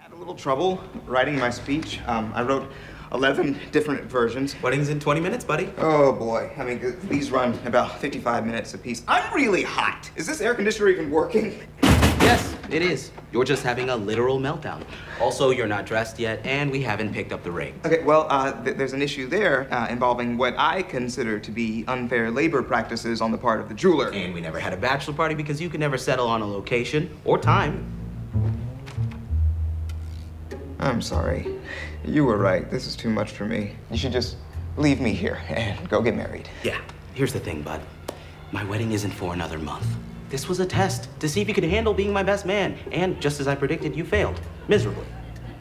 I 0.00 0.02
had 0.02 0.03
a 0.14 0.16
little 0.16 0.34
trouble 0.34 0.80
writing 1.06 1.36
my 1.38 1.50
speech. 1.50 1.98
Um, 2.06 2.30
I 2.36 2.42
wrote 2.42 2.70
11 3.12 3.58
different 3.72 4.04
versions. 4.04 4.54
Wedding's 4.62 4.88
in 4.88 5.00
20 5.00 5.20
minutes, 5.20 5.44
buddy. 5.44 5.72
Oh 5.78 6.12
boy. 6.12 6.52
I 6.56 6.62
mean, 6.62 6.96
these 7.08 7.32
run 7.32 7.58
about 7.64 7.98
55 7.98 8.46
minutes 8.46 8.74
apiece. 8.74 9.02
I'm 9.08 9.34
really 9.34 9.64
hot. 9.64 10.08
Is 10.14 10.26
this 10.26 10.40
air 10.40 10.54
conditioner 10.54 10.88
even 10.88 11.10
working? 11.10 11.66
Yes, 11.82 12.54
it 12.70 12.80
is. 12.80 13.10
You're 13.32 13.44
just 13.44 13.64
having 13.64 13.90
a 13.90 13.96
literal 13.96 14.38
meltdown. 14.38 14.84
Also, 15.20 15.50
you're 15.50 15.66
not 15.66 15.84
dressed 15.84 16.20
yet, 16.20 16.46
and 16.46 16.70
we 16.70 16.80
haven't 16.80 17.12
picked 17.12 17.32
up 17.32 17.42
the 17.42 17.50
ring. 17.50 17.78
Okay, 17.84 18.02
well, 18.04 18.28
uh, 18.30 18.52
th- 18.62 18.76
there's 18.76 18.92
an 18.92 19.02
issue 19.02 19.26
there 19.26 19.66
uh, 19.74 19.88
involving 19.88 20.38
what 20.38 20.54
I 20.56 20.82
consider 20.82 21.40
to 21.40 21.50
be 21.50 21.84
unfair 21.88 22.30
labor 22.30 22.62
practices 22.62 23.20
on 23.20 23.32
the 23.32 23.38
part 23.38 23.60
of 23.60 23.68
the 23.68 23.74
jeweler. 23.74 24.12
And 24.12 24.32
we 24.32 24.40
never 24.40 24.60
had 24.60 24.72
a 24.72 24.76
bachelor 24.76 25.14
party 25.14 25.34
because 25.34 25.60
you 25.60 25.68
can 25.68 25.80
never 25.80 25.98
settle 25.98 26.28
on 26.28 26.40
a 26.40 26.46
location 26.46 27.10
or 27.24 27.36
time. 27.36 28.03
I'm 30.84 31.00
sorry. 31.00 31.46
You 32.04 32.26
were 32.26 32.36
right. 32.36 32.70
This 32.70 32.86
is 32.86 32.94
too 32.94 33.08
much 33.08 33.30
for 33.30 33.46
me. 33.46 33.74
You 33.90 33.96
should 33.96 34.12
just 34.12 34.36
leave 34.76 35.00
me 35.00 35.12
here 35.12 35.40
and 35.48 35.88
go 35.88 36.02
get 36.02 36.14
married. 36.14 36.48
Yeah, 36.62 36.78
here's 37.14 37.32
the 37.32 37.40
thing, 37.40 37.62
bud. 37.62 37.80
My 38.52 38.64
wedding 38.64 38.92
isn't 38.92 39.12
for 39.12 39.32
another 39.32 39.58
month. 39.58 39.86
This 40.28 40.46
was 40.46 40.60
a 40.60 40.66
test 40.66 41.08
to 41.20 41.28
see 41.28 41.40
if 41.40 41.48
you 41.48 41.54
could 41.54 41.64
handle 41.64 41.94
being 41.94 42.12
my 42.12 42.22
best 42.22 42.44
man. 42.44 42.76
And 42.92 43.18
just 43.18 43.40
as 43.40 43.48
I 43.48 43.54
predicted, 43.54 43.96
you 43.96 44.04
failed. 44.04 44.38
Miserably. 44.68 45.06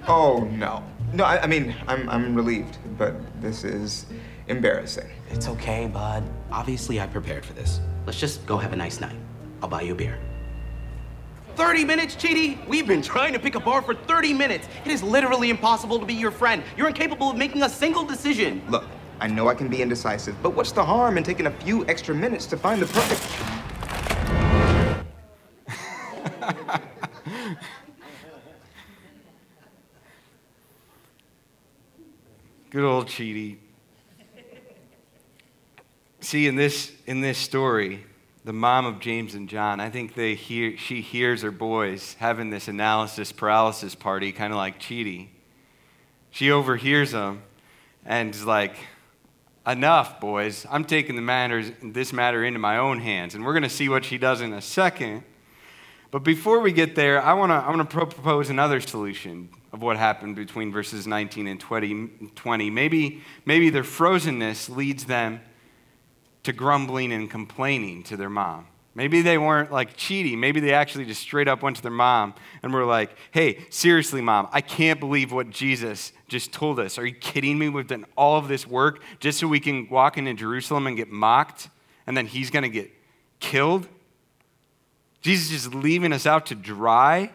Oh, 0.07 0.41
no. 0.51 0.83
No, 1.13 1.23
I, 1.23 1.43
I 1.43 1.47
mean, 1.47 1.73
I'm, 1.87 2.09
I'm 2.09 2.35
relieved, 2.35 2.77
but 2.97 3.15
this 3.41 3.63
is 3.63 4.07
embarrassing. 4.47 5.09
It's 5.29 5.47
okay, 5.47 5.87
bud. 5.87 6.23
Obviously, 6.51 6.99
I 6.99 7.07
prepared 7.07 7.45
for 7.45 7.53
this. 7.53 7.79
Let's 8.05 8.19
just 8.19 8.45
go 8.45 8.57
have 8.57 8.73
a 8.73 8.75
nice 8.75 8.99
night. 8.99 9.15
I'll 9.61 9.69
buy 9.69 9.83
you 9.83 9.93
a 9.93 9.95
beer. 9.95 10.19
30 11.55 11.86
minutes, 11.86 12.15
Chidi? 12.15 12.65
We've 12.67 12.88
been 12.88 13.01
trying 13.01 13.33
to 13.33 13.39
pick 13.39 13.55
a 13.55 13.60
bar 13.60 13.81
for 13.81 13.93
30 13.93 14.33
minutes. 14.33 14.67
It 14.86 14.91
is 14.91 15.03
literally 15.03 15.50
impossible 15.50 16.00
to 16.00 16.05
be 16.05 16.13
your 16.13 16.31
friend. 16.31 16.63
You're 16.77 16.88
incapable 16.88 17.31
of 17.31 17.38
making 17.38 17.63
a 17.63 17.69
single 17.69 18.03
decision. 18.03 18.62
Look, 18.69 18.86
I 19.19 19.27
know 19.27 19.48
I 19.48 19.55
can 19.55 19.67
be 19.67 19.81
indecisive, 19.81 20.36
but 20.41 20.51
what's 20.51 20.72
the 20.72 20.83
harm 20.83 21.17
in 21.17 21.24
taking 21.24 21.48
a 21.48 21.51
few 21.51 21.86
extra 21.88 22.15
minutes 22.15 22.45
to 22.48 22.57
find 22.57 22.81
the 22.81 22.88
perfect. 22.88 23.22
Good 32.72 32.83
old 32.83 33.07
Chidi. 33.07 33.57
See, 36.22 36.48
in 36.48 36.55
this, 36.55 36.91
in 37.05 37.22
this 37.22 37.38
story, 37.38 38.03
the 38.45 38.53
mom 38.53 38.85
of 38.85 39.00
James 39.00 39.35
and 39.35 39.47
John, 39.47 39.79
I 39.79 39.89
think 39.89 40.15
they 40.15 40.35
hear, 40.35 40.77
she 40.77 41.01
hears 41.01 41.41
her 41.43 41.51
boys 41.51 42.15
having 42.19 42.50
this 42.50 42.67
analysis 42.67 43.31
paralysis 43.31 43.95
party, 43.95 44.31
kind 44.31 44.51
of 44.51 44.57
like 44.57 44.79
Chidi. 44.79 45.27
She 46.29 46.51
overhears 46.51 47.12
them 47.12 47.43
and 48.05 48.33
is 48.33 48.45
like, 48.45 48.75
Enough, 49.65 50.19
boys. 50.19 50.65
I'm 50.69 50.83
taking 50.83 51.15
the 51.15 51.21
matters, 51.21 51.71
this 51.81 52.12
matter 52.12 52.43
into 52.43 52.59
my 52.59 52.77
own 52.77 53.00
hands. 53.00 53.33
And 53.33 53.45
we're 53.45 53.53
going 53.53 53.63
to 53.63 53.69
see 53.69 53.88
what 53.88 54.03
she 54.03 54.17
does 54.17 54.41
in 54.41 54.51
a 54.51 54.62
second. 54.62 55.23
But 56.12 56.19
before 56.19 56.59
we 56.59 56.73
get 56.73 56.95
there, 56.95 57.21
I 57.21 57.31
want 57.31 57.51
to 57.51 57.55
I 57.55 57.83
propose 57.85 58.50
another 58.50 58.81
solution 58.81 59.47
of 59.71 59.81
what 59.81 59.95
happened 59.95 60.35
between 60.35 60.69
verses 60.69 61.07
19 61.07 61.47
and 61.47 61.62
20. 61.62 62.31
20. 62.35 62.69
Maybe, 62.71 63.21
maybe 63.45 63.69
their 63.69 63.83
frozenness 63.83 64.67
leads 64.67 65.05
them 65.05 65.39
to 66.43 66.53
grumbling 66.53 67.12
and 67.13 67.29
complaining 67.29 68.03
to 68.03 68.17
their 68.17 68.29
mom. 68.29 68.67
Maybe 68.95 69.21
they 69.21 69.39
weren't 69.39 69.71
like 69.71 69.97
Chidi. 69.97 70.38
Maybe 70.38 70.59
they 70.59 70.73
actually 70.73 71.05
just 71.05 71.21
straight 71.21 71.47
up 71.47 71.63
went 71.63 71.77
to 71.77 71.81
their 71.81 71.91
mom 71.91 72.35
and 72.62 72.71
were 72.71 72.85
like, 72.85 73.15
hey, 73.31 73.65
seriously, 73.71 74.21
mom, 74.21 74.47
I 74.51 74.62
can't 74.62 75.00
believe 75.00 75.31
what 75.31 75.50
Jesus 75.50 76.13
just 76.27 76.51
told 76.51 76.79
us. 76.79 77.00
Are 77.00 77.05
you 77.05 77.15
kidding 77.15 77.57
me? 77.57 77.69
We've 77.69 77.88
done 77.88 78.05
all 78.15 78.38
of 78.38 78.47
this 78.47 78.67
work 78.67 79.01
just 79.19 79.39
so 79.39 79.47
we 79.47 79.59
can 79.59 79.89
walk 79.89 80.17
into 80.17 80.33
Jerusalem 80.35 80.85
and 80.85 80.95
get 80.95 81.09
mocked, 81.09 81.69
and 82.05 82.15
then 82.15 82.27
he's 82.27 82.51
going 82.51 82.63
to 82.63 82.69
get 82.69 82.91
killed? 83.39 83.88
Jesus 85.21 85.51
is 85.51 85.73
leaving 85.73 86.13
us 86.13 86.27
out 86.27 86.45
to 86.47 86.55
dry 86.55 87.31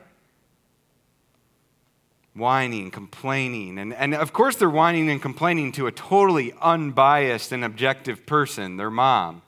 whining, 2.38 2.90
complaining. 2.90 3.78
And, 3.78 3.92
and 3.92 4.14
of 4.14 4.33
course, 4.33 4.57
they're 4.57 4.71
whining 4.71 5.11
and 5.11 5.21
complaining 5.21 5.73
to 5.73 5.87
a 5.87 5.92
totally 5.92 6.52
unbiased 6.61 7.52
and 7.52 7.64
objective 7.64 8.25
person, 8.25 8.76
their 8.76 8.90
mom. 8.90 9.42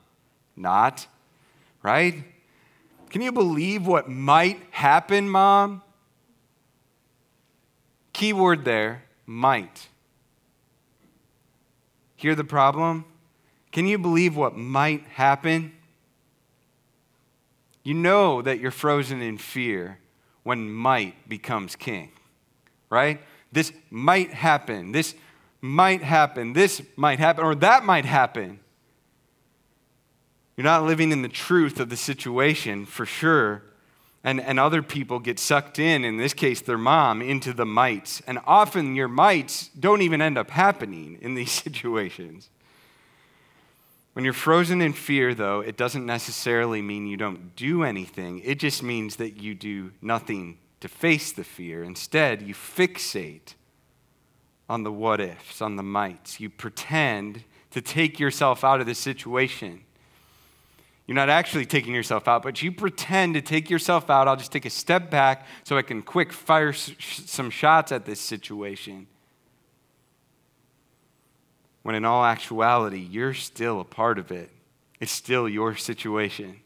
Not, 0.55 1.07
right? 1.81 2.23
Can 3.09 3.21
you 3.21 3.31
believe 3.31 3.87
what 3.87 4.09
might 4.09 4.61
happen, 4.71 5.29
mom? 5.29 5.81
Key 8.13 8.33
word 8.33 8.65
there 8.65 9.03
might. 9.25 9.87
Hear 12.15 12.35
the 12.35 12.43
problem? 12.43 13.05
Can 13.71 13.87
you 13.87 13.97
believe 13.97 14.35
what 14.35 14.55
might 14.55 15.03
happen? 15.13 15.71
You 17.83 17.95
know 17.95 18.41
that 18.41 18.59
you're 18.59 18.69
frozen 18.69 19.21
in 19.21 19.37
fear 19.37 19.97
when 20.43 20.71
might 20.71 21.27
becomes 21.27 21.75
king 21.75 22.11
right? 22.91 23.19
This 23.51 23.73
might 23.89 24.31
happen. 24.31 24.91
This 24.91 25.15
might 25.61 26.03
happen. 26.03 26.53
This 26.53 26.83
might 26.95 27.17
happen, 27.17 27.43
or 27.43 27.55
that 27.55 27.83
might 27.83 28.05
happen. 28.05 28.59
You're 30.55 30.65
not 30.65 30.83
living 30.83 31.11
in 31.11 31.23
the 31.23 31.29
truth 31.29 31.79
of 31.79 31.89
the 31.89 31.97
situation 31.97 32.85
for 32.85 33.07
sure. 33.07 33.63
And, 34.23 34.39
and 34.39 34.59
other 34.59 34.83
people 34.83 35.17
get 35.17 35.39
sucked 35.39 35.79
in, 35.79 36.05
in 36.05 36.17
this 36.17 36.35
case, 36.35 36.61
their 36.61 36.77
mom, 36.77 37.23
into 37.23 37.53
the 37.53 37.65
mites. 37.65 38.21
And 38.27 38.37
often 38.45 38.95
your 38.95 39.07
mites 39.07 39.69
don't 39.69 40.03
even 40.03 40.21
end 40.21 40.37
up 40.37 40.51
happening 40.51 41.17
in 41.21 41.33
these 41.33 41.51
situations. 41.63 42.49
When 44.13 44.25
you're 44.25 44.33
frozen 44.33 44.81
in 44.81 44.93
fear, 44.93 45.33
though, 45.33 45.61
it 45.61 45.77
doesn't 45.77 46.05
necessarily 46.05 46.81
mean 46.81 47.07
you 47.07 47.17
don't 47.17 47.55
do 47.55 47.83
anything. 47.83 48.39
It 48.39 48.59
just 48.59 48.83
means 48.83 49.15
that 49.15 49.37
you 49.37 49.55
do 49.55 49.91
nothing 50.01 50.59
to 50.81 50.87
face 50.87 51.31
the 51.31 51.43
fear. 51.43 51.83
Instead, 51.83 52.41
you 52.41 52.53
fixate 52.53 53.55
on 54.67 54.83
the 54.83 54.91
what 54.91 55.21
ifs, 55.21 55.61
on 55.61 55.75
the 55.75 55.83
mights. 55.83 56.39
You 56.39 56.49
pretend 56.49 57.43
to 57.71 57.81
take 57.81 58.19
yourself 58.19 58.63
out 58.63 58.81
of 58.81 58.87
the 58.87 58.95
situation. 58.95 59.81
You're 61.07 61.15
not 61.15 61.29
actually 61.29 61.65
taking 61.65 61.93
yourself 61.93 62.27
out, 62.27 62.43
but 62.43 62.61
you 62.61 62.71
pretend 62.71 63.33
to 63.33 63.41
take 63.41 63.69
yourself 63.69 64.09
out. 64.09 64.27
I'll 64.27 64.35
just 64.35 64.51
take 64.51 64.65
a 64.65 64.69
step 64.69 65.09
back 65.09 65.45
so 65.63 65.77
I 65.77 65.81
can 65.81 66.01
quick 66.01 66.31
fire 66.31 66.73
some 66.73 67.49
shots 67.49 67.91
at 67.91 68.05
this 68.05 68.19
situation. 68.19 69.07
When 71.83 71.95
in 71.95 72.05
all 72.05 72.23
actuality, 72.23 72.99
you're 72.99 73.33
still 73.33 73.79
a 73.81 73.83
part 73.83 74.19
of 74.19 74.31
it. 74.31 74.51
It's 74.99 75.11
still 75.11 75.49
your 75.49 75.75
situation. 75.75 76.59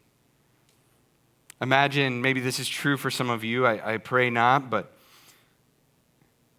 Imagine, 1.61 2.21
maybe 2.21 2.41
this 2.41 2.59
is 2.59 2.67
true 2.67 2.97
for 2.97 3.09
some 3.09 3.29
of 3.29 3.43
you, 3.43 3.65
I, 3.65 3.93
I 3.93 3.97
pray 3.97 4.29
not, 4.29 4.69
but 4.69 4.91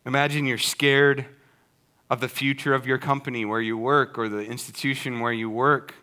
imagine 0.07 0.47
you're 0.47 0.57
scared 0.57 1.27
of 2.09 2.21
the 2.21 2.29
future 2.29 2.73
of 2.73 2.87
your 2.87 2.99
company 2.99 3.45
where 3.45 3.61
you 3.61 3.77
work 3.77 4.17
or 4.19 4.29
the 4.29 4.45
institution 4.45 5.21
where 5.21 5.33
you 5.33 5.51
work. 5.51 5.95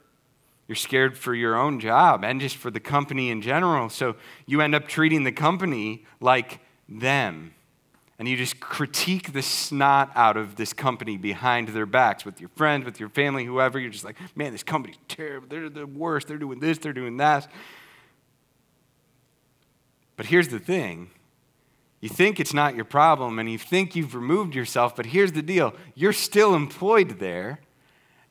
You're 0.68 0.76
scared 0.76 1.18
for 1.18 1.34
your 1.34 1.56
own 1.56 1.80
job 1.80 2.24
and 2.24 2.40
just 2.40 2.56
for 2.56 2.72
the 2.72 2.80
company 2.80 3.30
in 3.30 3.42
general. 3.42 3.90
So 3.90 4.16
you 4.46 4.62
end 4.62 4.76
up 4.76 4.88
treating 4.88 5.24
the 5.24 5.32
company 5.32 6.06
like 6.20 6.60
them. 6.88 7.54
And 8.20 8.28
you 8.28 8.38
just 8.38 8.60
critique 8.60 9.34
the 9.34 9.42
snot 9.42 10.12
out 10.16 10.38
of 10.38 10.56
this 10.56 10.72
company 10.72 11.18
behind 11.18 11.70
their 11.70 11.86
backs 11.86 12.24
with 12.24 12.40
your 12.40 12.50
friends, 12.56 12.86
with 12.86 13.00
your 13.00 13.10
family, 13.10 13.44
whoever. 13.44 13.80
You're 13.80 13.92
just 13.92 14.06
like, 14.06 14.18
man, 14.36 14.52
this 14.52 14.64
company's 14.64 14.98
terrible. 15.08 15.48
They're 15.50 15.68
the 15.68 15.88
worst. 15.88 16.28
They're 16.28 16.38
doing 16.38 16.60
this, 16.60 16.78
they're 16.78 16.94
doing 16.94 17.18
that. 17.18 17.52
But 20.15 20.27
here's 20.27 20.50
the 20.50 20.60
thing 20.60 21.10
you 22.01 22.10
think 22.10 22.39
it's 22.39 22.53
not 22.53 22.75
your 22.75 22.86
problem 22.86 23.39
and 23.39 23.50
you 23.50 23.58
think 23.58 23.96
you've 23.96 24.13
removed 24.13 24.55
yourself, 24.55 24.96
but 24.96 25.08
here's 25.08 25.32
the 25.32 25.41
deal 25.41 25.74
you're 25.96 26.13
still 26.13 26.53
employed 26.53 27.20
there 27.20 27.60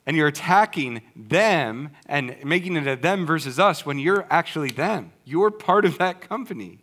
and 0.04 0.16
you're 0.16 0.28
attacking 0.28 1.02
them 1.14 1.90
and 2.06 2.36
making 2.44 2.76
it 2.76 2.86
a 2.86 2.96
them 2.96 3.24
versus 3.24 3.58
us 3.58 3.86
when 3.86 3.98
you're 3.98 4.26
actually 4.30 4.70
them. 4.70 5.12
You're 5.24 5.50
part 5.50 5.84
of 5.84 5.98
that 5.98 6.20
company. 6.20 6.80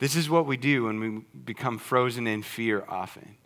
This 0.00 0.16
is 0.16 0.28
what 0.28 0.46
we 0.46 0.56
do 0.56 0.84
when 0.84 1.00
we 1.00 1.22
become 1.44 1.78
frozen 1.78 2.26
in 2.26 2.42
fear 2.42 2.84
often. 2.88 3.36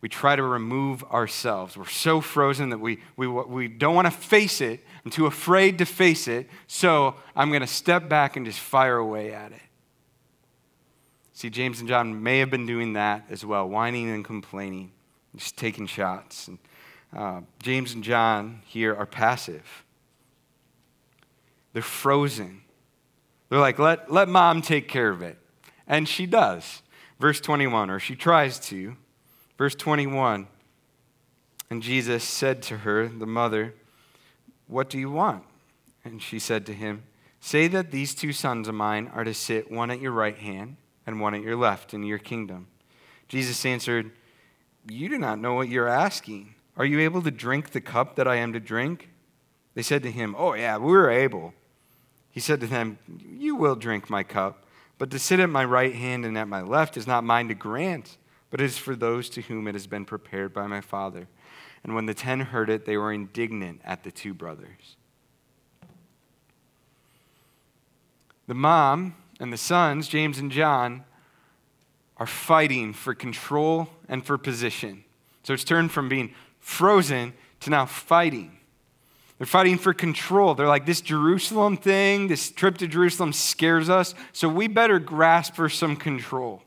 we 0.00 0.08
try 0.08 0.34
to 0.34 0.42
remove 0.42 1.04
ourselves. 1.04 1.76
We're 1.76 1.86
so 1.86 2.20
frozen 2.20 2.70
that 2.70 2.78
we, 2.78 2.98
we, 3.16 3.26
we 3.26 3.68
don't 3.68 3.94
want 3.94 4.06
to 4.06 4.10
face 4.10 4.60
it. 4.60 4.84
I'm 5.04 5.10
too 5.10 5.26
afraid 5.26 5.78
to 5.78 5.86
face 5.86 6.28
it, 6.28 6.48
so 6.66 7.14
I'm 7.34 7.48
going 7.48 7.62
to 7.62 7.66
step 7.66 8.08
back 8.08 8.36
and 8.36 8.44
just 8.44 8.58
fire 8.58 8.96
away 8.96 9.32
at 9.32 9.52
it. 9.52 9.60
See, 11.32 11.48
James 11.48 11.80
and 11.80 11.88
John 11.88 12.22
may 12.22 12.38
have 12.40 12.50
been 12.50 12.66
doing 12.66 12.92
that 12.94 13.24
as 13.30 13.44
well, 13.46 13.66
whining 13.66 14.10
and 14.10 14.24
complaining, 14.24 14.92
just 15.34 15.56
taking 15.56 15.86
shots. 15.86 16.48
And, 16.48 16.58
uh, 17.16 17.40
James 17.62 17.94
and 17.94 18.04
John 18.04 18.60
here 18.66 18.94
are 18.94 19.06
passive, 19.06 19.84
they're 21.72 21.82
frozen. 21.82 22.62
They're 23.48 23.58
like, 23.58 23.80
let, 23.80 24.12
let 24.12 24.28
mom 24.28 24.62
take 24.62 24.86
care 24.86 25.10
of 25.10 25.22
it. 25.22 25.36
And 25.88 26.08
she 26.08 26.24
does. 26.24 26.82
Verse 27.18 27.40
21, 27.40 27.90
or 27.90 27.98
she 27.98 28.14
tries 28.14 28.60
to. 28.68 28.96
Verse 29.58 29.74
21 29.74 30.46
And 31.68 31.82
Jesus 31.82 32.22
said 32.22 32.62
to 32.62 32.78
her, 32.78 33.08
the 33.08 33.26
mother, 33.26 33.74
What 34.70 34.88
do 34.88 34.98
you 34.98 35.10
want? 35.10 35.42
And 36.04 36.22
she 36.22 36.38
said 36.38 36.64
to 36.66 36.72
him, 36.72 37.02
Say 37.40 37.66
that 37.68 37.90
these 37.90 38.14
two 38.14 38.32
sons 38.32 38.68
of 38.68 38.74
mine 38.74 39.10
are 39.12 39.24
to 39.24 39.34
sit 39.34 39.70
one 39.70 39.90
at 39.90 40.00
your 40.00 40.12
right 40.12 40.36
hand 40.36 40.76
and 41.06 41.20
one 41.20 41.34
at 41.34 41.42
your 41.42 41.56
left 41.56 41.92
in 41.92 42.04
your 42.04 42.18
kingdom. 42.18 42.68
Jesus 43.28 43.66
answered, 43.66 44.12
You 44.88 45.08
do 45.08 45.18
not 45.18 45.40
know 45.40 45.54
what 45.54 45.68
you're 45.68 45.88
asking. 45.88 46.54
Are 46.76 46.84
you 46.84 47.00
able 47.00 47.20
to 47.22 47.30
drink 47.32 47.70
the 47.70 47.80
cup 47.80 48.14
that 48.14 48.28
I 48.28 48.36
am 48.36 48.52
to 48.52 48.60
drink? 48.60 49.08
They 49.74 49.82
said 49.82 50.04
to 50.04 50.10
him, 50.10 50.36
Oh, 50.38 50.54
yeah, 50.54 50.76
we're 50.76 51.10
able. 51.10 51.52
He 52.30 52.38
said 52.38 52.60
to 52.60 52.66
them, 52.68 52.98
You 53.08 53.56
will 53.56 53.74
drink 53.74 54.08
my 54.08 54.22
cup, 54.22 54.64
but 54.98 55.10
to 55.10 55.18
sit 55.18 55.40
at 55.40 55.50
my 55.50 55.64
right 55.64 55.94
hand 55.94 56.24
and 56.24 56.38
at 56.38 56.46
my 56.46 56.60
left 56.60 56.96
is 56.96 57.08
not 57.08 57.24
mine 57.24 57.48
to 57.48 57.54
grant 57.54 58.18
but 58.50 58.60
is 58.60 58.76
for 58.76 58.96
those 58.96 59.30
to 59.30 59.42
whom 59.42 59.68
it 59.68 59.74
has 59.74 59.86
been 59.86 60.04
prepared 60.04 60.52
by 60.52 60.66
my 60.66 60.80
Father. 60.80 61.28
And 61.82 61.94
when 61.94 62.06
the 62.06 62.14
ten 62.14 62.40
heard 62.40 62.68
it, 62.68 62.84
they 62.84 62.96
were 62.96 63.12
indignant 63.12 63.80
at 63.84 64.04
the 64.04 64.10
two 64.10 64.34
brothers. 64.34 64.96
The 68.46 68.54
mom 68.54 69.14
and 69.38 69.52
the 69.52 69.56
sons, 69.56 70.08
James 70.08 70.38
and 70.38 70.50
John, 70.50 71.04
are 72.18 72.26
fighting 72.26 72.92
for 72.92 73.14
control 73.14 73.88
and 74.08 74.24
for 74.26 74.36
position. 74.36 75.04
So 75.42 75.54
it's 75.54 75.64
turned 75.64 75.90
from 75.90 76.08
being 76.08 76.34
frozen 76.58 77.32
to 77.60 77.70
now 77.70 77.86
fighting. 77.86 78.58
They're 79.38 79.46
fighting 79.46 79.78
for 79.78 79.94
control. 79.94 80.54
They're 80.54 80.68
like, 80.68 80.84
this 80.84 81.00
Jerusalem 81.00 81.78
thing, 81.78 82.28
this 82.28 82.50
trip 82.50 82.76
to 82.78 82.86
Jerusalem 82.86 83.32
scares 83.32 83.88
us, 83.88 84.14
so 84.32 84.50
we 84.50 84.68
better 84.68 84.98
grasp 84.98 85.54
for 85.54 85.70
some 85.70 85.96
control. 85.96 86.62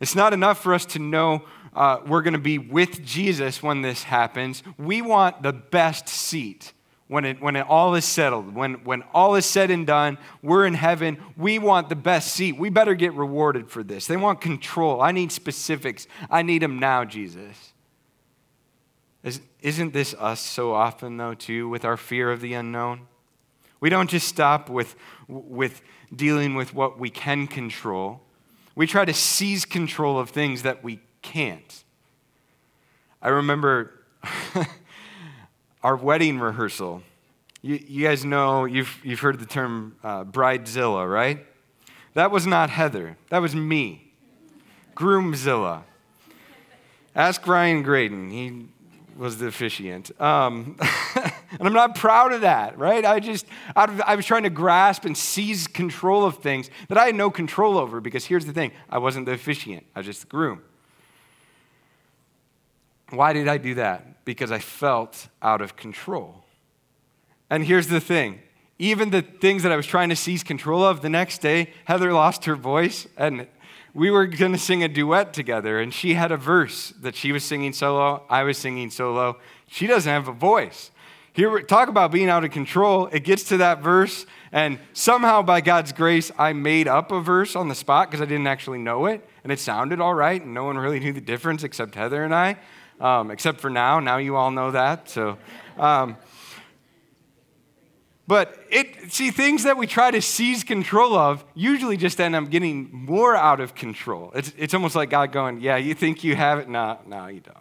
It's 0.00 0.16
not 0.16 0.32
enough 0.32 0.60
for 0.60 0.74
us 0.74 0.84
to 0.86 0.98
know 0.98 1.44
uh, 1.74 1.98
we're 2.06 2.22
going 2.22 2.34
to 2.34 2.38
be 2.38 2.58
with 2.58 3.04
Jesus 3.04 3.62
when 3.62 3.82
this 3.82 4.04
happens. 4.04 4.62
We 4.78 5.02
want 5.02 5.42
the 5.42 5.52
best 5.52 6.08
seat 6.08 6.72
when 7.08 7.24
it, 7.24 7.40
when 7.40 7.54
it 7.54 7.66
all 7.68 7.94
is 7.94 8.04
settled, 8.04 8.54
when, 8.54 8.74
when 8.84 9.02
all 9.12 9.34
is 9.34 9.44
said 9.44 9.70
and 9.70 9.86
done, 9.86 10.16
we're 10.42 10.64
in 10.66 10.74
heaven. 10.74 11.18
We 11.36 11.58
want 11.58 11.88
the 11.88 11.96
best 11.96 12.32
seat. 12.32 12.56
We 12.56 12.70
better 12.70 12.94
get 12.94 13.12
rewarded 13.12 13.70
for 13.70 13.82
this. 13.82 14.06
They 14.06 14.16
want 14.16 14.40
control. 14.40 15.02
I 15.02 15.12
need 15.12 15.30
specifics. 15.30 16.06
I 16.30 16.42
need 16.42 16.62
them 16.62 16.78
now, 16.78 17.04
Jesus. 17.04 17.72
Isn't 19.60 19.92
this 19.92 20.14
us 20.14 20.40
so 20.40 20.72
often, 20.72 21.16
though, 21.16 21.34
too, 21.34 21.68
with 21.68 21.84
our 21.84 21.96
fear 21.96 22.30
of 22.30 22.40
the 22.40 22.54
unknown? 22.54 23.02
We 23.80 23.90
don't 23.90 24.08
just 24.08 24.28
stop 24.28 24.70
with, 24.70 24.96
with 25.28 25.82
dealing 26.14 26.54
with 26.54 26.74
what 26.74 26.98
we 26.98 27.10
can 27.10 27.46
control. 27.46 28.22
We 28.74 28.86
try 28.86 29.04
to 29.04 29.14
seize 29.14 29.64
control 29.64 30.18
of 30.18 30.30
things 30.30 30.62
that 30.62 30.82
we 30.82 31.00
can't. 31.24 31.84
I 33.20 33.30
remember 33.30 33.90
our 35.82 35.96
wedding 35.96 36.38
rehearsal. 36.38 37.02
You, 37.62 37.82
you, 37.88 38.06
guys 38.06 38.24
know, 38.24 38.66
you've, 38.66 39.00
you've 39.02 39.20
heard 39.20 39.40
the 39.40 39.46
term 39.46 39.96
uh, 40.04 40.24
bridezilla, 40.24 41.10
right? 41.10 41.44
That 42.12 42.30
was 42.30 42.46
not 42.46 42.70
Heather, 42.70 43.16
that 43.30 43.38
was 43.38 43.56
me. 43.56 44.12
Groomzilla. 44.94 45.82
Ask 47.16 47.46
Ryan 47.46 47.82
Graydon. 47.82 48.30
He 48.30 48.66
was 49.16 49.38
the 49.38 49.46
officiant. 49.46 50.10
Um, 50.20 50.76
and 51.16 51.60
I'm 51.60 51.72
not 51.72 51.94
proud 51.94 52.32
of 52.32 52.42
that, 52.42 52.78
right? 52.78 53.04
I 53.04 53.18
just, 53.18 53.46
I 53.74 54.14
was 54.14 54.26
trying 54.26 54.42
to 54.42 54.50
grasp 54.50 55.04
and 55.04 55.16
seize 55.16 55.66
control 55.66 56.24
of 56.24 56.38
things 56.38 56.70
that 56.88 56.98
I 56.98 57.06
had 57.06 57.14
no 57.14 57.30
control 57.30 57.78
over 57.78 58.00
because 58.00 58.24
here's 58.26 58.44
the 58.44 58.52
thing 58.52 58.72
I 58.90 58.98
wasn't 58.98 59.26
the 59.26 59.32
officiant, 59.32 59.86
I 59.94 60.00
was 60.00 60.06
just 60.06 60.20
the 60.22 60.26
groom. 60.26 60.62
Why 63.16 63.32
did 63.32 63.48
I 63.48 63.58
do 63.58 63.74
that? 63.74 64.24
Because 64.24 64.50
I 64.50 64.58
felt 64.58 65.28
out 65.42 65.60
of 65.60 65.76
control. 65.76 66.44
And 67.50 67.64
here's 67.64 67.88
the 67.88 68.00
thing 68.00 68.40
even 68.78 69.10
the 69.10 69.22
things 69.22 69.62
that 69.62 69.70
I 69.70 69.76
was 69.76 69.86
trying 69.86 70.08
to 70.08 70.16
seize 70.16 70.42
control 70.42 70.82
of, 70.82 71.00
the 71.00 71.08
next 71.08 71.38
day, 71.38 71.72
Heather 71.84 72.12
lost 72.12 72.44
her 72.46 72.56
voice 72.56 73.06
and 73.16 73.46
we 73.94 74.10
were 74.10 74.26
going 74.26 74.52
to 74.52 74.58
sing 74.58 74.82
a 74.82 74.88
duet 74.88 75.32
together, 75.32 75.80
and 75.80 75.94
she 75.94 76.14
had 76.14 76.32
a 76.32 76.36
verse 76.36 76.92
that 77.00 77.14
she 77.14 77.30
was 77.30 77.44
singing 77.44 77.72
solo. 77.72 78.24
I 78.28 78.42
was 78.42 78.58
singing 78.58 78.90
solo. 78.90 79.38
She 79.68 79.86
doesn't 79.86 80.12
have 80.12 80.26
a 80.26 80.32
voice. 80.32 80.90
Here, 81.32 81.60
talk 81.62 81.88
about 81.88 82.10
being 82.10 82.28
out 82.28 82.44
of 82.44 82.50
control. 82.50 83.06
It 83.06 83.20
gets 83.20 83.44
to 83.44 83.56
that 83.58 83.82
verse, 83.82 84.26
and 84.50 84.80
somehow 84.92 85.42
by 85.42 85.60
God's 85.60 85.92
grace, 85.92 86.32
I 86.36 86.52
made 86.52 86.88
up 86.88 87.12
a 87.12 87.20
verse 87.20 87.54
on 87.54 87.68
the 87.68 87.74
spot 87.74 88.10
because 88.10 88.20
I 88.20 88.26
didn't 88.26 88.48
actually 88.48 88.78
know 88.78 89.06
it, 89.06 89.24
and 89.44 89.52
it 89.52 89.60
sounded 89.60 90.00
all 90.00 90.14
right, 90.14 90.42
and 90.42 90.52
no 90.52 90.64
one 90.64 90.76
really 90.76 90.98
knew 90.98 91.12
the 91.12 91.20
difference 91.20 91.62
except 91.62 91.94
Heather 91.94 92.24
and 92.24 92.34
I, 92.34 92.56
um, 93.04 93.30
except 93.30 93.60
for 93.60 93.68
now. 93.68 94.00
Now 94.00 94.16
you 94.16 94.34
all 94.34 94.50
know 94.50 94.70
that. 94.70 95.10
So. 95.10 95.36
Um, 95.78 96.16
but 98.26 98.58
it, 98.70 99.12
see, 99.12 99.30
things 99.30 99.64
that 99.64 99.76
we 99.76 99.86
try 99.86 100.10
to 100.10 100.22
seize 100.22 100.64
control 100.64 101.14
of 101.14 101.44
usually 101.54 101.98
just 101.98 102.18
end 102.18 102.34
up 102.34 102.48
getting 102.48 102.88
more 102.90 103.36
out 103.36 103.60
of 103.60 103.74
control. 103.74 104.32
It's, 104.34 104.54
it's 104.56 104.72
almost 104.72 104.96
like 104.96 105.10
God 105.10 105.30
going, 105.30 105.60
Yeah, 105.60 105.76
you 105.76 105.92
think 105.92 106.24
you 106.24 106.34
have 106.34 106.58
it? 106.58 106.68
No, 106.68 106.98
no, 107.06 107.26
you 107.26 107.40
don't. 107.40 107.56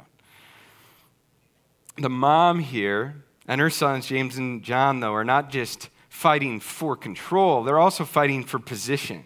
The 1.98 2.10
mom 2.10 2.60
here 2.60 3.24
and 3.46 3.60
her 3.60 3.70
sons, 3.70 4.08
James 4.08 4.38
and 4.38 4.64
John, 4.64 5.02
though, 5.02 5.14
are 5.14 5.26
not 5.26 5.52
just 5.52 5.90
fighting 6.08 6.62
for 6.62 6.96
control, 6.96 7.64
they're 7.64 7.80
also 7.80 8.06
fighting 8.06 8.46
for 8.46 8.60
position. 8.60 9.26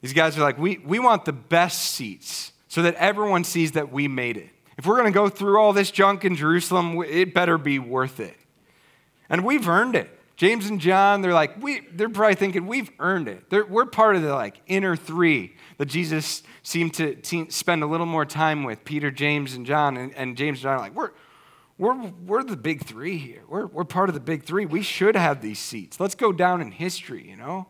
These 0.00 0.14
guys 0.14 0.38
are 0.38 0.40
like, 0.40 0.56
We, 0.56 0.78
we 0.78 0.98
want 0.98 1.26
the 1.26 1.34
best 1.34 1.82
seats 1.82 2.52
so 2.72 2.80
that 2.80 2.94
everyone 2.94 3.44
sees 3.44 3.72
that 3.72 3.92
we 3.92 4.08
made 4.08 4.38
it. 4.38 4.48
If 4.78 4.86
we're 4.86 4.96
going 4.96 5.12
to 5.12 5.14
go 5.14 5.28
through 5.28 5.58
all 5.58 5.74
this 5.74 5.90
junk 5.90 6.24
in 6.24 6.34
Jerusalem, 6.34 6.96
it 7.02 7.34
better 7.34 7.58
be 7.58 7.78
worth 7.78 8.18
it. 8.18 8.34
And 9.28 9.44
we've 9.44 9.68
earned 9.68 9.94
it. 9.94 10.08
James 10.36 10.70
and 10.70 10.80
John, 10.80 11.20
they're 11.20 11.34
like, 11.34 11.62
we, 11.62 11.82
they're 11.92 12.08
probably 12.08 12.34
thinking, 12.34 12.66
we've 12.66 12.90
earned 12.98 13.28
it. 13.28 13.50
They're, 13.50 13.66
we're 13.66 13.84
part 13.84 14.16
of 14.16 14.22
the 14.22 14.32
like 14.32 14.62
inner 14.68 14.96
three 14.96 15.54
that 15.76 15.84
Jesus 15.84 16.42
seemed 16.62 16.94
to, 16.94 17.14
to 17.14 17.50
spend 17.50 17.82
a 17.82 17.86
little 17.86 18.06
more 18.06 18.24
time 18.24 18.64
with, 18.64 18.86
Peter, 18.86 19.10
James, 19.10 19.52
and 19.52 19.66
John. 19.66 19.98
And, 19.98 20.14
and 20.14 20.34
James 20.34 20.60
and 20.60 20.62
John 20.62 20.76
are 20.76 20.80
like, 20.80 20.94
we're, 20.94 21.10
we're, 21.76 22.10
we're 22.24 22.42
the 22.42 22.56
big 22.56 22.86
three 22.86 23.18
here. 23.18 23.42
We're, 23.50 23.66
we're 23.66 23.84
part 23.84 24.08
of 24.08 24.14
the 24.14 24.20
big 24.20 24.44
three. 24.44 24.64
We 24.64 24.80
should 24.80 25.14
have 25.14 25.42
these 25.42 25.58
seats. 25.58 26.00
Let's 26.00 26.14
go 26.14 26.32
down 26.32 26.62
in 26.62 26.72
history, 26.72 27.28
you 27.28 27.36
know? 27.36 27.66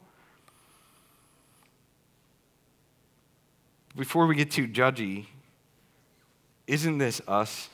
Before 3.95 4.27
we 4.27 4.35
get 4.35 4.51
too 4.51 4.67
judgy, 4.67 5.27
isn't 6.67 6.97
this 6.97 7.21
us? 7.29 7.69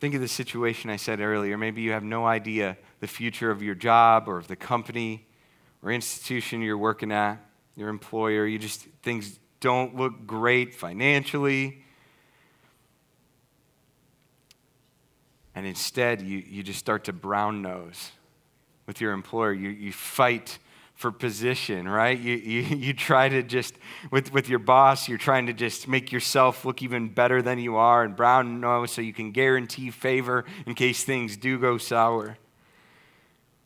Think 0.00 0.14
of 0.14 0.20
the 0.20 0.28
situation 0.28 0.88
I 0.88 0.96
said 0.96 1.20
earlier. 1.20 1.58
Maybe 1.58 1.82
you 1.82 1.92
have 1.92 2.02
no 2.02 2.26
idea 2.26 2.78
the 3.00 3.06
future 3.06 3.50
of 3.50 3.62
your 3.62 3.74
job 3.74 4.28
or 4.28 4.38
of 4.38 4.48
the 4.48 4.56
company 4.56 5.26
or 5.82 5.92
institution 5.92 6.62
you're 6.62 6.78
working 6.78 7.12
at, 7.12 7.38
your 7.76 7.88
employer. 7.88 8.46
You 8.46 8.58
just, 8.58 8.86
things 9.02 9.38
don't 9.60 9.94
look 9.94 10.26
great 10.26 10.74
financially. 10.74 11.84
And 15.54 15.66
instead, 15.66 16.22
you, 16.22 16.38
you 16.38 16.62
just 16.62 16.78
start 16.78 17.04
to 17.04 17.12
brown 17.12 17.60
nose 17.60 18.10
with 18.86 19.00
your 19.02 19.12
employer. 19.12 19.52
You, 19.52 19.68
you 19.68 19.92
fight 19.92 20.58
for 21.02 21.10
position, 21.12 21.88
right? 21.88 22.18
You, 22.18 22.36
you, 22.36 22.60
you 22.76 22.92
try 22.94 23.28
to 23.28 23.42
just, 23.42 23.74
with, 24.10 24.32
with 24.32 24.48
your 24.48 24.60
boss, 24.60 25.08
you're 25.08 25.18
trying 25.18 25.46
to 25.46 25.52
just 25.52 25.88
make 25.88 26.12
yourself 26.12 26.64
look 26.64 26.80
even 26.80 27.08
better 27.08 27.42
than 27.42 27.58
you 27.58 27.76
are 27.76 28.04
and 28.04 28.16
brown 28.16 28.60
nose 28.60 28.92
so 28.92 29.02
you 29.02 29.12
can 29.12 29.32
guarantee 29.32 29.90
favor 29.90 30.44
in 30.64 30.74
case 30.74 31.04
things 31.04 31.36
do 31.36 31.58
go 31.58 31.76
sour. 31.76 32.38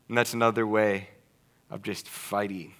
And 0.08 0.16
that's 0.16 0.32
another 0.32 0.66
way 0.66 1.10
of 1.70 1.82
just 1.82 2.08
fighting. 2.08 2.74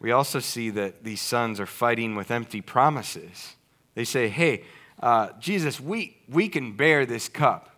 We 0.00 0.10
also 0.10 0.40
see 0.40 0.70
that 0.70 1.04
these 1.04 1.20
sons 1.20 1.60
are 1.60 1.66
fighting 1.66 2.16
with 2.16 2.30
empty 2.30 2.60
promises. 2.60 3.54
They 3.94 4.04
say, 4.04 4.28
hey, 4.28 4.64
uh, 5.00 5.30
Jesus, 5.38 5.80
we, 5.80 6.16
we 6.28 6.48
can 6.48 6.76
bear 6.76 7.06
this 7.06 7.28
cup. 7.28 7.75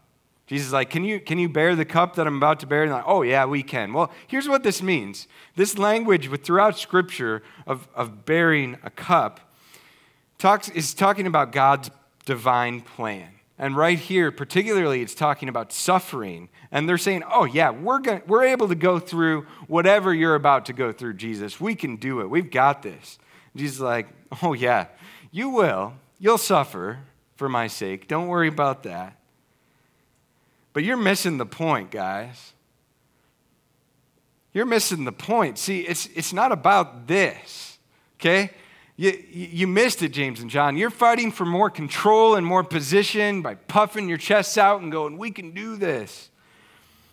Jesus 0.48 0.68
is 0.68 0.72
like, 0.72 0.88
can 0.88 1.04
you, 1.04 1.20
can 1.20 1.38
you 1.38 1.46
bear 1.46 1.76
the 1.76 1.84
cup 1.84 2.16
that 2.16 2.26
I'm 2.26 2.38
about 2.38 2.60
to 2.60 2.66
bear? 2.66 2.82
And 2.82 2.90
like, 2.90 3.04
oh, 3.06 3.20
yeah, 3.20 3.44
we 3.44 3.62
can. 3.62 3.92
Well, 3.92 4.10
here's 4.26 4.48
what 4.48 4.62
this 4.62 4.82
means. 4.82 5.28
This 5.56 5.76
language 5.76 6.30
throughout 6.42 6.78
Scripture 6.78 7.42
of, 7.66 7.86
of 7.94 8.24
bearing 8.24 8.78
a 8.82 8.88
cup 8.88 9.40
talks, 10.38 10.70
is 10.70 10.94
talking 10.94 11.26
about 11.26 11.52
God's 11.52 11.90
divine 12.24 12.80
plan. 12.80 13.28
And 13.58 13.76
right 13.76 13.98
here, 13.98 14.30
particularly, 14.30 15.02
it's 15.02 15.14
talking 15.14 15.50
about 15.50 15.70
suffering. 15.70 16.48
And 16.70 16.88
they're 16.88 16.96
saying, 16.96 17.24
oh, 17.30 17.44
yeah, 17.44 17.70
we're, 17.70 17.98
gonna, 17.98 18.22
we're 18.26 18.44
able 18.44 18.68
to 18.68 18.74
go 18.74 18.98
through 18.98 19.46
whatever 19.66 20.14
you're 20.14 20.36
about 20.36 20.64
to 20.66 20.72
go 20.72 20.92
through, 20.92 21.14
Jesus. 21.14 21.60
We 21.60 21.74
can 21.74 21.96
do 21.96 22.20
it. 22.20 22.30
We've 22.30 22.50
got 22.50 22.82
this. 22.82 23.18
Jesus 23.54 23.76
is 23.76 23.82
like, 23.82 24.08
oh, 24.42 24.54
yeah, 24.54 24.86
you 25.30 25.50
will. 25.50 25.92
You'll 26.18 26.38
suffer 26.38 27.00
for 27.36 27.50
my 27.50 27.66
sake. 27.66 28.08
Don't 28.08 28.28
worry 28.28 28.48
about 28.48 28.84
that. 28.84 29.18
But 30.78 30.84
you're 30.84 30.96
missing 30.96 31.38
the 31.38 31.44
point, 31.44 31.90
guys. 31.90 32.52
You're 34.52 34.64
missing 34.64 35.02
the 35.02 35.10
point. 35.10 35.58
See, 35.58 35.80
it's, 35.80 36.06
it's 36.14 36.32
not 36.32 36.52
about 36.52 37.08
this, 37.08 37.80
okay? 38.20 38.52
You, 38.94 39.20
you 39.34 39.66
missed 39.66 40.04
it, 40.04 40.10
James 40.10 40.38
and 40.38 40.48
John. 40.48 40.76
You're 40.76 40.90
fighting 40.90 41.32
for 41.32 41.44
more 41.44 41.68
control 41.68 42.36
and 42.36 42.46
more 42.46 42.62
position 42.62 43.42
by 43.42 43.56
puffing 43.56 44.08
your 44.08 44.18
chests 44.18 44.56
out 44.56 44.80
and 44.80 44.92
going, 44.92 45.18
we 45.18 45.32
can 45.32 45.50
do 45.50 45.74
this. 45.74 46.30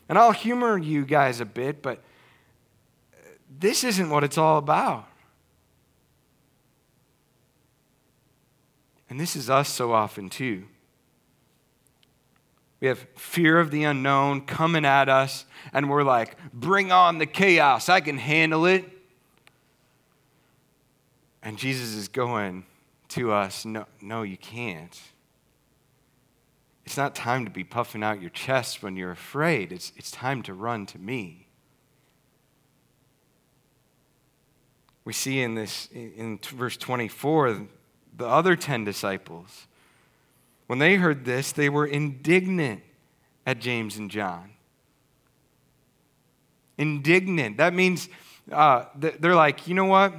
And 0.10 0.20
I'll 0.20 0.32
humor 0.32 0.78
you 0.78 1.04
guys 1.04 1.42
a 1.42 1.46
bit, 1.46 1.82
but 1.82 2.04
this 3.50 3.84
isn't 3.84 4.12
what 4.12 4.24
it's 4.24 4.38
all 4.38 4.60
about. 4.60 5.08
And 9.10 9.20
this 9.20 9.36
is 9.36 9.50
us 9.50 9.70
so 9.70 9.92
often, 9.92 10.30
too. 10.30 10.66
We 12.80 12.88
have 12.88 13.00
fear 13.16 13.60
of 13.60 13.72
the 13.72 13.84
unknown 13.86 14.42
coming 14.42 14.86
at 14.86 15.10
us, 15.10 15.46
and 15.74 15.90
we're 15.90 16.04
like, 16.04 16.38
bring 16.54 16.92
on 16.92 17.18
the 17.18 17.26
chaos. 17.26 17.90
I 17.90 18.02
can 18.02 18.18
handle 18.18 18.66
it. 18.66 18.86
And 21.42 21.58
Jesus 21.58 21.94
is 21.94 22.08
going 22.08 22.66
to 23.10 23.32
us, 23.32 23.66
no, 23.66 23.86
no, 24.02 24.24
you 24.24 24.38
can't. 24.38 25.00
It's 26.86 26.98
not 26.98 27.16
time 27.16 27.46
to 27.46 27.52
be 27.52 27.64
puffing 27.64 28.04
out 28.04 28.22
your 28.22 28.30
chest 28.30 28.84
when 28.84 28.96
you're 28.96 29.12
afraid. 29.12 29.72
It's, 29.72 29.92
it's 29.96 30.12
time 30.12 30.44
to 30.44 30.54
run 30.54 30.86
to 30.88 31.00
me. 31.00 31.48
We 35.04 35.14
see 35.14 35.42
in 35.42 35.54
this 35.54 35.88
in 35.94 36.40
verse 36.44 36.78
24 36.78 37.68
the 38.18 38.26
other 38.26 38.56
10 38.56 38.84
disciples 38.84 39.68
when 40.68 40.80
they 40.80 40.96
heard 40.96 41.26
this, 41.26 41.52
they 41.52 41.70
were 41.70 41.86
indignant 41.86 42.82
at 43.46 43.60
James 43.60 43.98
and 43.98 44.10
John. 44.10 44.52
Indignant. 46.78 47.58
That 47.58 47.74
means 47.74 48.10
uh, 48.52 48.86
they're 48.96 49.36
like, 49.36 49.68
you 49.68 49.76
know 49.76 49.86
what? 49.86 50.14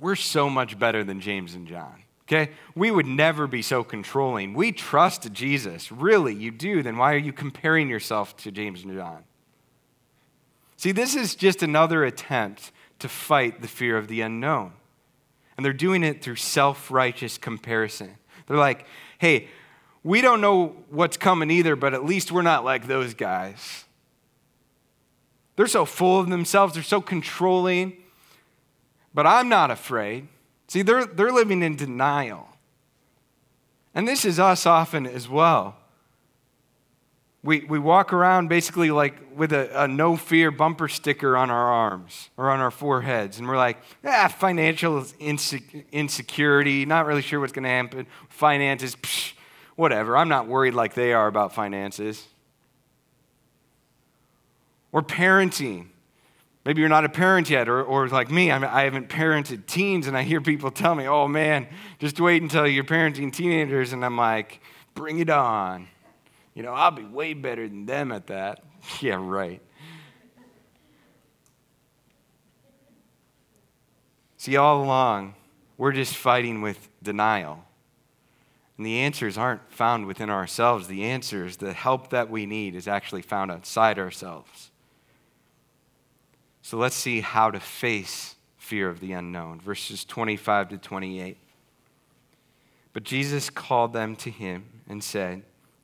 We're 0.00 0.16
so 0.16 0.48
much 0.48 0.78
better 0.78 1.04
than 1.04 1.20
James 1.20 1.54
and 1.54 1.66
John. 1.66 2.02
Okay? 2.26 2.52
We 2.74 2.90
would 2.90 3.06
never 3.06 3.46
be 3.46 3.60
so 3.60 3.82
controlling. 3.82 4.54
We 4.54 4.72
trust 4.72 5.32
Jesus. 5.32 5.90
Really, 5.90 6.34
you 6.34 6.50
do. 6.50 6.82
Then 6.82 6.96
why 6.96 7.14
are 7.14 7.18
you 7.18 7.32
comparing 7.32 7.88
yourself 7.88 8.36
to 8.38 8.50
James 8.50 8.84
and 8.84 8.94
John? 8.94 9.24
See, 10.76 10.92
this 10.92 11.14
is 11.14 11.34
just 11.34 11.62
another 11.62 12.04
attempt 12.04 12.72
to 13.00 13.08
fight 13.08 13.60
the 13.60 13.68
fear 13.68 13.98
of 13.98 14.08
the 14.08 14.20
unknown. 14.22 14.72
And 15.56 15.64
they're 15.64 15.72
doing 15.72 16.02
it 16.02 16.22
through 16.22 16.36
self 16.36 16.90
righteous 16.90 17.36
comparison. 17.36 18.16
They're 18.46 18.56
like, 18.56 18.86
hey, 19.20 19.48
we 20.02 20.22
don't 20.22 20.40
know 20.40 20.74
what's 20.88 21.18
coming 21.18 21.50
either, 21.50 21.76
but 21.76 21.92
at 21.92 22.06
least 22.06 22.32
we're 22.32 22.40
not 22.40 22.64
like 22.64 22.86
those 22.86 23.12
guys. 23.12 23.84
They're 25.56 25.66
so 25.66 25.84
full 25.84 26.20
of 26.20 26.30
themselves, 26.30 26.72
they're 26.72 26.82
so 26.82 27.02
controlling, 27.02 27.98
but 29.12 29.26
I'm 29.26 29.50
not 29.50 29.70
afraid. 29.70 30.26
See, 30.68 30.80
they're, 30.80 31.04
they're 31.04 31.32
living 31.32 31.62
in 31.62 31.76
denial. 31.76 32.48
And 33.94 34.08
this 34.08 34.24
is 34.24 34.40
us 34.40 34.64
often 34.64 35.06
as 35.06 35.28
well. 35.28 35.76
We, 37.42 37.60
we 37.60 37.78
walk 37.78 38.12
around 38.12 38.48
basically 38.48 38.90
like 38.90 39.14
with 39.34 39.52
a, 39.52 39.84
a, 39.84 39.88
no 39.88 40.16
fear 40.16 40.50
bumper 40.50 40.88
sticker 40.88 41.38
on 41.38 41.50
our 41.50 41.72
arms 41.72 42.28
or 42.36 42.50
on 42.50 42.60
our 42.60 42.70
foreheads. 42.70 43.38
And 43.38 43.48
we're 43.48 43.56
like, 43.56 43.78
ah, 44.04 44.28
financial 44.28 45.06
insecurity, 45.18 46.84
not 46.84 47.06
really 47.06 47.22
sure 47.22 47.40
what's 47.40 47.52
going 47.52 47.64
to 47.64 47.70
happen. 47.70 48.06
Finances, 48.28 48.94
psh, 48.96 49.32
whatever. 49.74 50.18
I'm 50.18 50.28
not 50.28 50.48
worried 50.48 50.74
like 50.74 50.92
they 50.92 51.14
are 51.14 51.26
about 51.26 51.54
finances. 51.54 52.26
Or 54.92 55.02
parenting. 55.02 55.86
Maybe 56.66 56.80
you're 56.80 56.90
not 56.90 57.06
a 57.06 57.08
parent 57.08 57.48
yet, 57.48 57.70
or, 57.70 57.82
or 57.82 58.08
like 58.08 58.30
me, 58.30 58.52
I'm, 58.52 58.62
I 58.62 58.82
haven't 58.82 59.08
parented 59.08 59.64
teens, 59.64 60.06
and 60.06 60.16
I 60.16 60.22
hear 60.24 60.42
people 60.42 60.70
tell 60.70 60.94
me, 60.94 61.08
oh 61.08 61.26
man, 61.26 61.66
just 61.98 62.20
wait 62.20 62.42
until 62.42 62.66
you're 62.66 62.84
parenting 62.84 63.32
teenagers. 63.32 63.94
And 63.94 64.04
I'm 64.04 64.18
like, 64.18 64.60
bring 64.94 65.20
it 65.20 65.30
on. 65.30 65.88
You 66.60 66.66
know, 66.66 66.74
I'll 66.74 66.90
be 66.90 67.04
way 67.04 67.32
better 67.32 67.66
than 67.66 67.86
them 67.86 68.12
at 68.12 68.26
that. 68.26 68.62
yeah, 69.00 69.16
right. 69.18 69.62
See, 74.36 74.58
all 74.58 74.84
along, 74.84 75.36
we're 75.78 75.92
just 75.92 76.14
fighting 76.14 76.60
with 76.60 76.90
denial. 77.02 77.64
And 78.76 78.84
the 78.84 78.98
answers 78.98 79.38
aren't 79.38 79.72
found 79.72 80.04
within 80.04 80.28
ourselves. 80.28 80.86
The 80.86 81.02
answers, 81.04 81.56
the 81.56 81.72
help 81.72 82.10
that 82.10 82.28
we 82.28 82.44
need, 82.44 82.74
is 82.74 82.86
actually 82.86 83.22
found 83.22 83.50
outside 83.50 83.98
ourselves. 83.98 84.70
So 86.60 86.76
let's 86.76 86.94
see 86.94 87.22
how 87.22 87.50
to 87.50 87.58
face 87.58 88.36
fear 88.58 88.90
of 88.90 89.00
the 89.00 89.12
unknown. 89.12 89.62
Verses 89.62 90.04
25 90.04 90.68
to 90.68 90.76
28. 90.76 91.38
But 92.92 93.04
Jesus 93.04 93.48
called 93.48 93.94
them 93.94 94.14
to 94.16 94.30
him 94.30 94.66
and 94.86 95.02
said, 95.02 95.44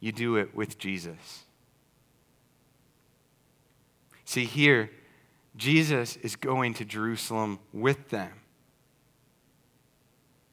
you 0.00 0.12
do 0.12 0.36
it 0.36 0.54
with 0.54 0.78
Jesus. 0.78 1.44
See, 4.24 4.44
here, 4.44 4.90
Jesus 5.56 6.16
is 6.16 6.36
going 6.36 6.74
to 6.74 6.84
Jerusalem 6.84 7.58
with 7.72 8.10
them. 8.10 8.32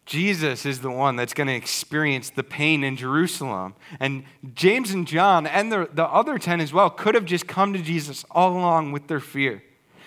Jesus 0.06 0.66
is 0.66 0.82
the 0.82 0.92
one 0.92 1.16
that's 1.16 1.34
going 1.34 1.48
to 1.48 1.54
experience 1.56 2.30
the 2.30 2.44
pain 2.44 2.84
in 2.84 2.96
Jerusalem. 2.96 3.74
And 4.00 4.24
James 4.54 4.92
and 4.92 5.08
John 5.08 5.48
and 5.48 5.72
the, 5.72 5.90
the 5.92 6.06
other 6.06 6.38
10 6.38 6.62
as 6.62 6.72
well 6.72 6.90
could 6.90 7.16
have 7.16 7.26
just 7.26 7.48
come 7.48 7.74
to 7.74 7.82
Jesus 7.82 8.24
all 8.30 8.54
along 8.54 8.92
with 8.92 9.08
their 9.08 9.20
fear. 9.20 9.64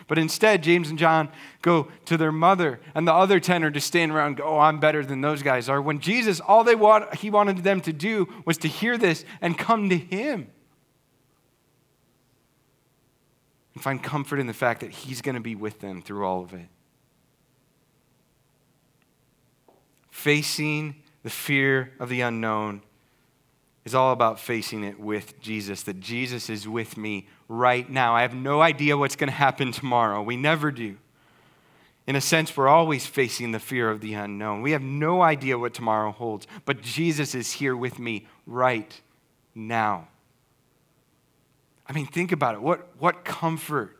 But 0.09 0.17
instead, 0.17 0.63
James 0.63 0.89
and 0.89 0.99
John 0.99 1.29
go 1.61 1.89
to 2.07 2.17
their 2.17 2.33
mother, 2.33 2.81
and 2.95 3.07
the 3.07 3.13
other 3.13 3.39
10 3.39 3.63
are 3.63 3.71
just 3.71 3.87
standing 3.87 4.17
around 4.17 4.39
go, 4.39 4.45
Oh, 4.45 4.59
I'm 4.59 4.81
better 4.81 5.05
than 5.05 5.21
those 5.21 5.43
guys 5.43 5.69
are. 5.69 5.81
When 5.81 6.01
Jesus, 6.01 6.41
all 6.41 6.65
they 6.65 6.75
want, 6.75 7.15
he 7.17 7.31
wanted 7.31 7.59
them 7.59 7.83
to 7.83 7.93
do 7.93 8.27
was 8.47 8.57
to 8.59 8.69
hear 8.69 8.97
this 8.97 9.25
and 9.43 9.57
come 9.57 9.91
to 9.91 9.99
him. 9.99 10.49
And 13.75 13.83
find 13.85 14.03
comfort 14.03 14.41
in 14.41 14.47
the 14.47 14.55
fact 14.55 14.81
that 14.81 14.91
he's 14.91 15.21
going 15.21 15.35
to 15.35 15.43
be 15.43 15.55
with 15.55 15.81
them 15.81 16.01
through 16.01 16.25
all 16.25 16.43
of 16.43 16.55
it. 16.55 16.69
Facing 20.11 20.97
the 21.23 21.31
fear 21.31 21.93
of 22.01 22.09
the 22.09 22.23
unknown 22.23 22.81
is 23.85 23.95
all 23.95 24.13
about 24.13 24.41
facing 24.41 24.85
it 24.85 24.99
with 24.99 25.39
Jesus, 25.41 25.83
that 25.83 26.01
Jesus 26.01 26.49
is 26.49 26.67
with 26.67 26.97
me 26.97 27.27
right 27.49 27.89
now. 27.89 28.15
I 28.15 28.23
have 28.23 28.35
no 28.35 28.61
idea 28.61 28.97
what's 28.97 29.17
going 29.17 29.29
to 29.29 29.35
happen 29.37 29.73
tomorrow. 29.73 30.23
We 30.23 30.37
never 30.37 30.71
do. 30.71 30.97
In 32.07 32.17
a 32.17 32.21
sense, 32.21 32.57
we're 32.57 32.69
always 32.69 33.07
facing 33.07 33.53
the 33.53 33.59
fear 33.59 33.91
of 33.91 34.01
the 34.01 34.15
unknown. 34.15 34.63
We 34.63 34.71
have 34.73 34.83
no 34.83 35.21
idea 35.21 35.59
what 35.59 35.75
tomorrow 35.75 36.11
holds, 36.11 36.47
but 36.65 36.81
Jesus 36.81 37.35
is 37.35 37.53
here 37.53 37.77
with 37.77 37.99
me 37.99 38.27
right 38.47 38.99
now. 39.55 40.09
I 41.87 41.93
mean, 41.93 42.07
think 42.07 42.33
about 42.33 42.55
it. 42.55 42.63
What, 42.63 42.89
what 42.99 43.25
comfort 43.25 43.98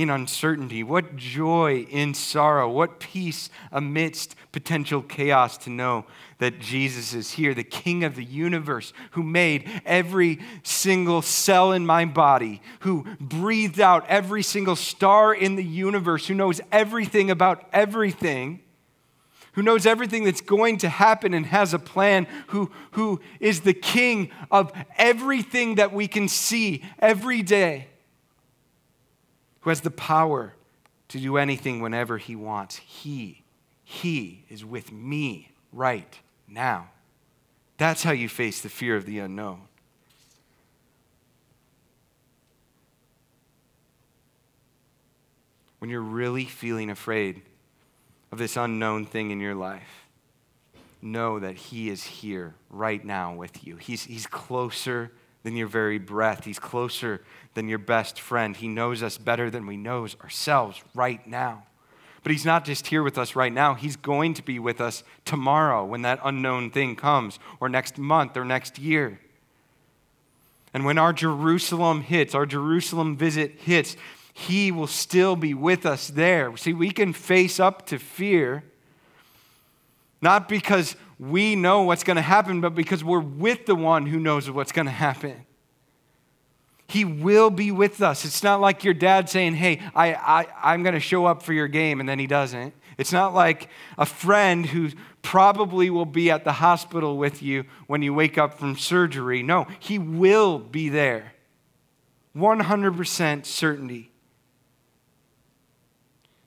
in 0.00 0.08
uncertainty, 0.08 0.82
what 0.82 1.14
joy 1.14 1.86
in 1.90 2.14
sorrow, 2.14 2.66
what 2.70 3.00
peace 3.00 3.50
amidst 3.70 4.34
potential 4.50 5.02
chaos 5.02 5.58
to 5.58 5.68
know 5.68 6.06
that 6.38 6.58
Jesus 6.58 7.12
is 7.12 7.32
here, 7.32 7.52
the 7.52 7.62
King 7.62 8.04
of 8.04 8.16
the 8.16 8.24
universe, 8.24 8.94
who 9.10 9.22
made 9.22 9.68
every 9.84 10.38
single 10.62 11.20
cell 11.20 11.72
in 11.72 11.84
my 11.84 12.06
body, 12.06 12.62
who 12.80 13.04
breathed 13.20 13.78
out 13.78 14.08
every 14.08 14.42
single 14.42 14.74
star 14.74 15.34
in 15.34 15.56
the 15.56 15.64
universe, 15.64 16.26
who 16.26 16.34
knows 16.34 16.62
everything 16.72 17.30
about 17.30 17.68
everything 17.70 18.60
who 19.54 19.62
knows 19.62 19.84
everything 19.84 20.22
that's 20.22 20.40
going 20.40 20.78
to 20.78 20.88
happen 20.88 21.34
and 21.34 21.44
has 21.46 21.74
a 21.74 21.78
plan, 21.78 22.28
who, 22.46 22.70
who 22.92 23.20
is 23.40 23.62
the 23.62 23.74
king 23.74 24.30
of 24.48 24.72
everything 24.96 25.74
that 25.74 25.92
we 25.92 26.06
can 26.06 26.28
see 26.28 26.84
every 27.00 27.42
day, 27.42 27.89
who 29.60 29.70
has 29.70 29.80
the 29.80 29.90
power 29.90 30.54
to 31.08 31.18
do 31.18 31.36
anything 31.36 31.80
whenever 31.80 32.18
he 32.18 32.36
wants. 32.36 32.76
He, 32.76 33.42
he 33.84 34.44
is 34.48 34.64
with 34.64 34.92
me 34.92 35.50
right 35.72 36.18
now. 36.48 36.90
That's 37.78 38.02
how 38.02 38.12
you 38.12 38.28
face 38.28 38.60
the 38.60 38.68
fear 38.68 38.96
of 38.96 39.06
the 39.06 39.18
unknown. 39.18 39.62
When 45.78 45.88
you're 45.88 46.02
really 46.02 46.44
feeling 46.44 46.90
afraid, 46.90 47.42
of 48.32 48.38
this 48.38 48.56
unknown 48.56 49.06
thing 49.06 49.30
in 49.30 49.40
your 49.40 49.54
life, 49.54 50.06
know 51.02 51.38
that 51.38 51.56
He 51.56 51.88
is 51.88 52.04
here 52.04 52.54
right 52.68 53.04
now 53.04 53.34
with 53.34 53.66
you. 53.66 53.76
He's, 53.76 54.04
he's 54.04 54.26
closer 54.26 55.12
than 55.42 55.56
your 55.56 55.68
very 55.68 55.98
breath, 55.98 56.44
He's 56.44 56.58
closer 56.58 57.22
than 57.54 57.68
your 57.68 57.78
best 57.78 58.20
friend. 58.20 58.56
He 58.56 58.68
knows 58.68 59.02
us 59.02 59.18
better 59.18 59.50
than 59.50 59.66
we 59.66 59.76
know 59.76 60.06
ourselves 60.22 60.82
right 60.94 61.26
now. 61.26 61.64
But 62.22 62.32
He's 62.32 62.44
not 62.44 62.64
just 62.64 62.88
here 62.88 63.02
with 63.02 63.18
us 63.18 63.34
right 63.34 63.52
now, 63.52 63.74
He's 63.74 63.96
going 63.96 64.34
to 64.34 64.42
be 64.42 64.58
with 64.58 64.80
us 64.80 65.02
tomorrow 65.24 65.84
when 65.84 66.02
that 66.02 66.20
unknown 66.22 66.70
thing 66.70 66.96
comes, 66.96 67.38
or 67.60 67.68
next 67.68 67.98
month, 67.98 68.36
or 68.36 68.44
next 68.44 68.78
year. 68.78 69.20
And 70.72 70.84
when 70.84 70.98
our 70.98 71.12
Jerusalem 71.12 72.02
hits, 72.02 72.34
our 72.34 72.46
Jerusalem 72.46 73.16
visit 73.16 73.52
hits, 73.60 73.96
he 74.32 74.70
will 74.70 74.86
still 74.86 75.36
be 75.36 75.54
with 75.54 75.84
us 75.84 76.08
there. 76.08 76.56
See, 76.56 76.72
we 76.72 76.90
can 76.90 77.12
face 77.12 77.58
up 77.58 77.86
to 77.86 77.98
fear, 77.98 78.62
not 80.22 80.48
because 80.48 80.96
we 81.20 81.54
know 81.54 81.82
what's 81.82 82.02
going 82.02 82.16
to 82.16 82.22
happen, 82.22 82.62
but 82.62 82.74
because 82.74 83.04
we're 83.04 83.20
with 83.20 83.66
the 83.66 83.74
one 83.74 84.06
who 84.06 84.18
knows 84.18 84.50
what's 84.50 84.72
going 84.72 84.86
to 84.86 84.92
happen. 84.92 85.44
He 86.86 87.04
will 87.04 87.50
be 87.50 87.70
with 87.70 88.02
us. 88.02 88.24
It's 88.24 88.42
not 88.42 88.60
like 88.60 88.82
your 88.82 88.94
dad 88.94 89.28
saying, 89.28 89.54
Hey, 89.54 89.80
I, 89.94 90.14
I, 90.14 90.46
I'm 90.62 90.82
going 90.82 90.94
to 90.94 91.00
show 91.00 91.26
up 91.26 91.42
for 91.42 91.52
your 91.52 91.68
game, 91.68 92.00
and 92.00 92.08
then 92.08 92.18
he 92.18 92.26
doesn't. 92.26 92.74
It's 92.96 93.12
not 93.12 93.34
like 93.34 93.68
a 93.98 94.06
friend 94.06 94.64
who 94.66 94.90
probably 95.22 95.90
will 95.90 96.06
be 96.06 96.30
at 96.30 96.44
the 96.44 96.52
hospital 96.52 97.18
with 97.18 97.42
you 97.42 97.64
when 97.86 98.02
you 98.02 98.14
wake 98.14 98.38
up 98.38 98.54
from 98.54 98.76
surgery. 98.76 99.42
No, 99.42 99.66
he 99.78 99.98
will 99.98 100.58
be 100.58 100.88
there. 100.88 101.34
100% 102.34 103.46
certainty. 103.46 104.09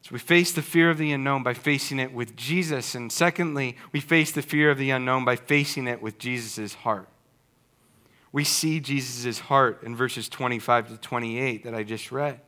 So 0.04 0.10
we 0.12 0.20
face 0.20 0.52
the 0.52 0.62
fear 0.62 0.89
of 0.89 0.98
the 0.98 1.13
unknown 1.13 1.44
by 1.44 1.54
facing 1.54 1.98
it 1.98 2.13
with 2.13 2.36
Jesus. 2.36 2.94
And 2.94 3.10
secondly, 3.10 3.78
we 3.94 4.02
face 4.02 4.34
the 4.34 4.42
fear 4.42 4.70
of 4.70 4.78
the 4.78 4.89
unknown 4.89 5.24
by 5.24 5.38
facing 5.38 5.88
it 5.88 6.02
with 6.02 6.20
Jesus' 6.20 6.74
heart. 6.74 7.08
We 8.34 8.44
see 8.44 8.82
Jesus' 8.82 9.39
heart 9.39 9.82
in 9.82 9.96
verses 9.96 10.28
25 10.28 10.89
to 10.89 10.98
28 10.98 11.63
that 11.63 11.74
I 11.74 11.84
just 11.84 12.12
read 12.12 12.42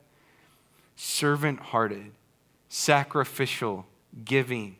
servant 0.97 1.59
hearted, 1.59 2.11
sacrificial, 2.67 3.85
giving. 4.25 4.75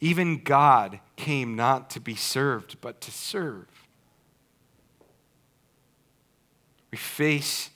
Even 0.00 0.42
God 0.42 1.00
came 1.16 1.56
not 1.56 1.88
to 1.90 2.00
be 2.00 2.14
served, 2.14 2.78
but 2.82 3.00
to 3.02 3.10
serve. 3.10 3.66
We 6.90 6.98
face 6.98 7.70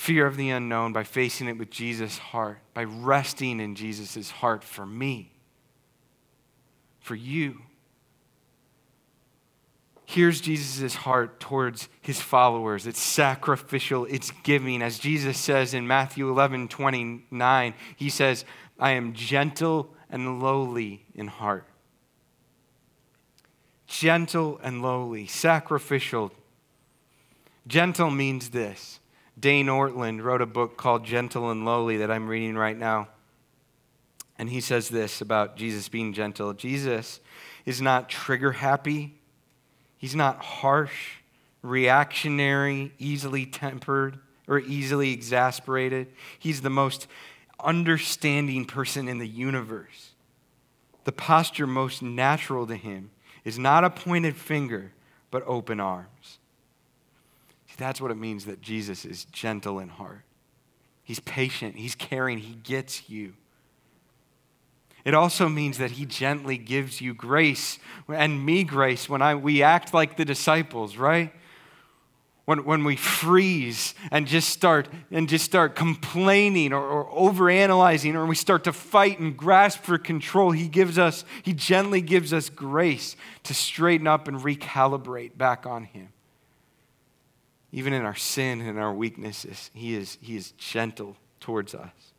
fear 0.00 0.26
of 0.26 0.38
the 0.38 0.48
unknown 0.48 0.94
by 0.94 1.04
facing 1.04 1.46
it 1.46 1.58
with 1.58 1.68
Jesus' 1.68 2.16
heart, 2.16 2.58
by 2.72 2.82
resting 2.82 3.60
in 3.60 3.74
Jesus' 3.74 4.30
heart 4.30 4.64
for 4.64 4.86
me, 4.86 5.30
for 7.00 7.14
you. 7.14 7.60
Here's 10.06 10.40
Jesus' 10.40 10.94
heart 10.94 11.38
towards 11.38 11.90
his 12.00 12.18
followers. 12.18 12.86
It's 12.86 12.98
sacrificial, 12.98 14.06
it's 14.06 14.32
giving. 14.42 14.80
As 14.80 14.98
Jesus 14.98 15.36
says 15.36 15.74
in 15.74 15.86
Matthew 15.86 16.30
11 16.30 16.68
29, 16.68 17.74
he 17.94 18.08
says, 18.08 18.46
I 18.78 18.92
am 18.92 19.12
gentle 19.12 19.94
and 20.08 20.42
lowly 20.42 21.04
in 21.14 21.26
heart. 21.26 21.66
Gentle 23.86 24.58
and 24.62 24.80
lowly, 24.80 25.26
sacrificial. 25.26 26.32
Gentle 27.66 28.10
means 28.10 28.48
this 28.48 28.99
Dane 29.40 29.66
Ortlund 29.66 30.22
wrote 30.22 30.42
a 30.42 30.46
book 30.46 30.76
called 30.76 31.04
Gentle 31.04 31.50
and 31.50 31.64
Lowly 31.64 31.96
that 31.98 32.10
I'm 32.10 32.28
reading 32.28 32.56
right 32.56 32.76
now. 32.76 33.08
And 34.38 34.50
he 34.50 34.60
says 34.60 34.88
this 34.88 35.20
about 35.20 35.56
Jesus 35.56 35.88
being 35.88 36.12
gentle 36.12 36.52
Jesus 36.54 37.20
is 37.64 37.80
not 37.80 38.08
trigger 38.08 38.52
happy, 38.52 39.14
he's 39.98 40.14
not 40.14 40.42
harsh, 40.42 41.16
reactionary, 41.62 42.92
easily 42.98 43.46
tempered, 43.46 44.18
or 44.48 44.58
easily 44.58 45.12
exasperated. 45.12 46.08
He's 46.38 46.60
the 46.62 46.70
most 46.70 47.06
understanding 47.62 48.64
person 48.64 49.08
in 49.08 49.18
the 49.18 49.28
universe. 49.28 50.10
The 51.04 51.12
posture 51.12 51.66
most 51.66 52.02
natural 52.02 52.66
to 52.66 52.76
him 52.76 53.10
is 53.44 53.58
not 53.58 53.84
a 53.84 53.90
pointed 53.90 54.36
finger, 54.36 54.92
but 55.30 55.42
open 55.46 55.80
arms. 55.80 56.39
That's 57.80 57.98
what 57.98 58.10
it 58.10 58.18
means 58.18 58.44
that 58.44 58.60
Jesus 58.60 59.06
is 59.06 59.24
gentle 59.24 59.78
in 59.78 59.88
heart. 59.88 60.20
He's 61.02 61.18
patient, 61.20 61.76
he's 61.76 61.94
caring, 61.94 62.38
he 62.38 62.54
gets 62.54 63.08
you. 63.08 63.32
It 65.02 65.14
also 65.14 65.48
means 65.48 65.78
that 65.78 65.92
he 65.92 66.04
gently 66.04 66.58
gives 66.58 67.00
you 67.00 67.14
grace 67.14 67.78
and 68.06 68.44
me 68.44 68.64
grace 68.64 69.08
when 69.08 69.22
I, 69.22 69.34
we 69.34 69.62
act 69.62 69.94
like 69.94 70.18
the 70.18 70.26
disciples, 70.26 70.98
right? 70.98 71.32
When, 72.44 72.66
when 72.66 72.84
we 72.84 72.96
freeze 72.96 73.94
and 74.10 74.26
just 74.26 74.50
start 74.50 74.86
and 75.10 75.26
just 75.26 75.46
start 75.46 75.74
complaining 75.74 76.74
or, 76.74 76.86
or 76.86 77.32
overanalyzing 77.32 78.14
or 78.14 78.26
we 78.26 78.34
start 78.34 78.64
to 78.64 78.74
fight 78.74 79.20
and 79.20 79.34
grasp 79.34 79.84
for 79.84 79.96
control, 79.96 80.50
he 80.50 80.68
gives 80.68 80.98
us, 80.98 81.24
he 81.42 81.54
gently 81.54 82.02
gives 82.02 82.34
us 82.34 82.50
grace 82.50 83.16
to 83.44 83.54
straighten 83.54 84.06
up 84.06 84.28
and 84.28 84.36
recalibrate 84.40 85.38
back 85.38 85.64
on 85.64 85.84
him. 85.84 86.10
Even 87.72 87.92
in 87.92 88.02
our 88.02 88.16
sin 88.16 88.60
and 88.60 88.78
our 88.78 88.92
weaknesses, 88.92 89.70
he 89.72 89.94
is, 89.94 90.18
he 90.20 90.36
is 90.36 90.52
gentle 90.52 91.16
towards 91.38 91.74
us. 91.74 92.12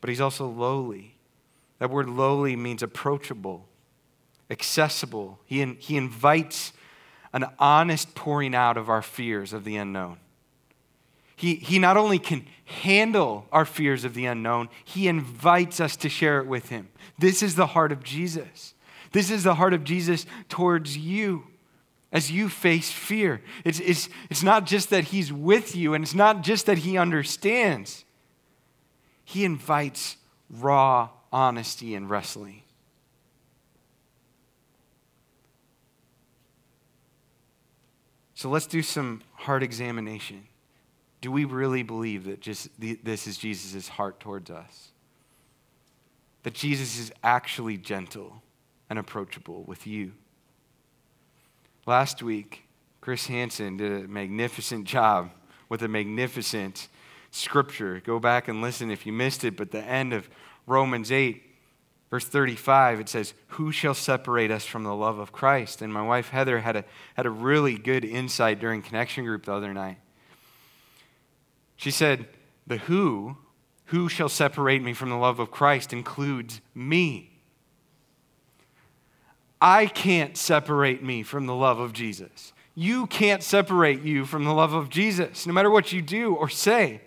But 0.00 0.10
he's 0.10 0.20
also 0.20 0.46
lowly. 0.46 1.16
That 1.78 1.90
word 1.90 2.08
lowly 2.08 2.56
means 2.56 2.82
approachable, 2.82 3.66
accessible. 4.50 5.40
He, 5.44 5.60
in, 5.60 5.76
he 5.78 5.96
invites 5.96 6.72
an 7.32 7.46
honest 7.58 8.14
pouring 8.14 8.54
out 8.54 8.76
of 8.76 8.88
our 8.88 9.02
fears 9.02 9.52
of 9.52 9.64
the 9.64 9.76
unknown. 9.76 10.18
He, 11.36 11.54
he 11.54 11.78
not 11.78 11.96
only 11.96 12.18
can 12.18 12.46
handle 12.66 13.46
our 13.50 13.64
fears 13.64 14.04
of 14.04 14.14
the 14.14 14.26
unknown, 14.26 14.68
he 14.84 15.08
invites 15.08 15.80
us 15.80 15.96
to 15.96 16.08
share 16.08 16.38
it 16.38 16.46
with 16.46 16.68
him. 16.68 16.88
This 17.18 17.42
is 17.42 17.54
the 17.54 17.68
heart 17.68 17.92
of 17.92 18.04
Jesus. 18.04 18.74
This 19.12 19.30
is 19.30 19.42
the 19.42 19.54
heart 19.54 19.72
of 19.72 19.82
Jesus 19.82 20.26
towards 20.48 20.96
you 20.98 21.44
as 22.12 22.30
you 22.30 22.48
face 22.48 22.90
fear. 22.90 23.40
It's, 23.64 23.80
it's, 23.80 24.08
it's 24.28 24.42
not 24.42 24.66
just 24.66 24.90
that 24.90 25.04
He's 25.04 25.32
with 25.32 25.76
you, 25.76 25.94
and 25.94 26.02
it's 26.02 26.14
not 26.14 26.42
just 26.42 26.66
that 26.66 26.78
He 26.78 26.98
understands. 26.98 28.04
He 29.24 29.44
invites 29.44 30.16
raw 30.50 31.10
honesty 31.32 31.94
and 31.94 32.10
wrestling. 32.10 32.62
So 38.34 38.48
let's 38.48 38.66
do 38.66 38.82
some 38.82 39.22
heart 39.34 39.62
examination. 39.62 40.46
Do 41.20 41.30
we 41.30 41.44
really 41.44 41.82
believe 41.82 42.24
that 42.24 42.40
just 42.40 42.70
this 42.78 43.26
is 43.26 43.36
Jesus' 43.36 43.86
heart 43.86 44.18
towards 44.18 44.50
us? 44.50 44.92
That 46.42 46.54
Jesus 46.54 46.98
is 46.98 47.12
actually 47.22 47.76
gentle 47.76 48.42
and 48.88 48.98
approachable 48.98 49.62
with 49.64 49.86
you? 49.86 50.12
Last 51.90 52.22
week, 52.22 52.68
Chris 53.00 53.26
Hansen 53.26 53.76
did 53.76 54.04
a 54.04 54.06
magnificent 54.06 54.84
job 54.84 55.32
with 55.68 55.82
a 55.82 55.88
magnificent 55.88 56.86
scripture. 57.32 58.00
Go 58.06 58.20
back 58.20 58.46
and 58.46 58.62
listen 58.62 58.92
if 58.92 59.06
you 59.06 59.12
missed 59.12 59.42
it, 59.42 59.56
but 59.56 59.72
the 59.72 59.82
end 59.82 60.12
of 60.12 60.30
Romans 60.68 61.10
8, 61.10 61.42
verse 62.08 62.24
35, 62.24 63.00
it 63.00 63.08
says, 63.08 63.34
Who 63.48 63.72
shall 63.72 63.94
separate 63.94 64.52
us 64.52 64.64
from 64.64 64.84
the 64.84 64.94
love 64.94 65.18
of 65.18 65.32
Christ? 65.32 65.82
And 65.82 65.92
my 65.92 66.00
wife 66.00 66.28
Heather 66.28 66.60
had 66.60 66.76
a, 66.76 66.84
had 67.14 67.26
a 67.26 67.30
really 67.30 67.76
good 67.76 68.04
insight 68.04 68.60
during 68.60 68.82
connection 68.82 69.24
group 69.24 69.46
the 69.46 69.54
other 69.54 69.74
night. 69.74 69.98
She 71.74 71.90
said, 71.90 72.28
The 72.68 72.76
who, 72.76 73.36
who 73.86 74.08
shall 74.08 74.28
separate 74.28 74.84
me 74.84 74.92
from 74.92 75.10
the 75.10 75.16
love 75.16 75.40
of 75.40 75.50
Christ, 75.50 75.92
includes 75.92 76.60
me. 76.72 77.29
I 79.60 79.86
can't 79.86 80.36
separate 80.36 81.02
me 81.02 81.22
from 81.22 81.46
the 81.46 81.54
love 81.54 81.78
of 81.78 81.92
Jesus. 81.92 82.52
You 82.74 83.06
can't 83.06 83.42
separate 83.42 84.02
you 84.02 84.24
from 84.24 84.44
the 84.44 84.54
love 84.54 84.72
of 84.72 84.88
Jesus, 84.88 85.46
no 85.46 85.52
matter 85.52 85.70
what 85.70 85.92
you 85.92 86.00
do 86.00 86.34
or 86.34 86.48
say. 86.48 87.02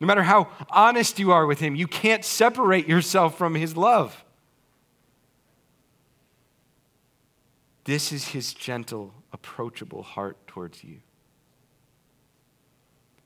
No 0.00 0.06
matter 0.06 0.24
how 0.24 0.48
honest 0.70 1.18
you 1.18 1.30
are 1.30 1.46
with 1.46 1.60
Him, 1.60 1.76
you 1.76 1.86
can't 1.86 2.24
separate 2.24 2.88
yourself 2.88 3.38
from 3.38 3.54
His 3.54 3.76
love. 3.76 4.24
This 7.84 8.12
is 8.12 8.28
His 8.28 8.52
gentle, 8.52 9.14
approachable 9.32 10.02
heart 10.02 10.36
towards 10.46 10.82
you. 10.82 10.98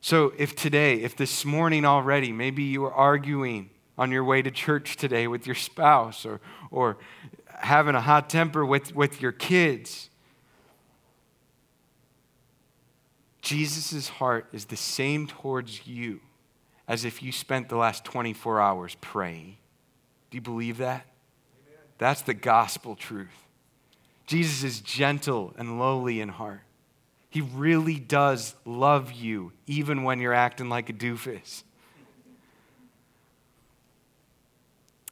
So, 0.00 0.32
if 0.36 0.54
today, 0.54 1.00
if 1.02 1.16
this 1.16 1.44
morning 1.44 1.84
already, 1.84 2.32
maybe 2.32 2.62
you 2.62 2.84
are 2.84 2.94
arguing 2.94 3.70
on 3.96 4.12
your 4.12 4.22
way 4.22 4.42
to 4.42 4.50
church 4.50 4.96
today 4.96 5.26
with 5.26 5.46
your 5.46 5.56
spouse 5.56 6.24
or, 6.24 6.40
or 6.70 6.98
having 7.60 7.94
a 7.94 8.00
hot 8.00 8.28
temper 8.30 8.64
with, 8.64 8.94
with 8.94 9.20
your 9.20 9.32
kids, 9.32 10.10
Jesus' 13.42 14.08
heart 14.08 14.46
is 14.52 14.66
the 14.66 14.76
same 14.76 15.26
towards 15.26 15.86
you 15.86 16.20
as 16.86 17.04
if 17.04 17.22
you 17.22 17.32
spent 17.32 17.68
the 17.68 17.76
last 17.76 18.04
24 18.04 18.60
hours 18.60 18.96
praying. 19.00 19.56
Do 20.30 20.36
you 20.36 20.42
believe 20.42 20.78
that? 20.78 21.06
Amen. 21.66 21.80
That's 21.98 22.22
the 22.22 22.34
gospel 22.34 22.96
truth. 22.96 23.28
Jesus 24.26 24.62
is 24.62 24.80
gentle 24.80 25.54
and 25.56 25.78
lowly 25.78 26.20
in 26.20 26.28
heart. 26.28 26.60
He 27.30 27.42
really 27.42 27.98
does 27.98 28.54
love 28.64 29.12
you, 29.12 29.52
even 29.66 30.02
when 30.02 30.18
you're 30.18 30.34
acting 30.34 30.68
like 30.68 30.88
a 30.88 30.94
doofus. 30.94 31.62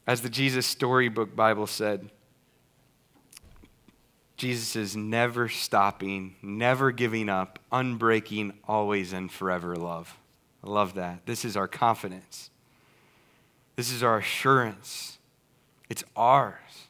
As 0.07 0.23
the 0.23 0.31
Jesus 0.31 0.67
Storybook 0.67 1.35
Bible 1.35 1.67
said, 1.67 2.11
Jesus 4.37 4.77
is 4.77 4.94
never 4.94 5.49
stopping, 5.49 6.37
never 6.42 6.92
giving 6.92 7.29
up, 7.29 7.59
unbreaking, 7.72 8.53
always 8.68 9.12
and 9.12 9.31
forever 9.31 9.77
love. 9.77 10.18
I 10.62 10.68
love 10.68 10.94
that. 10.94 11.25
This 11.25 11.44
is 11.44 11.57
our 11.57 11.68
confidence. 11.68 12.51
This 13.77 13.90
is 13.90 14.03
our 14.03 14.18
assurance. 14.18 15.18
It's 15.88 16.05
ours. 16.16 16.88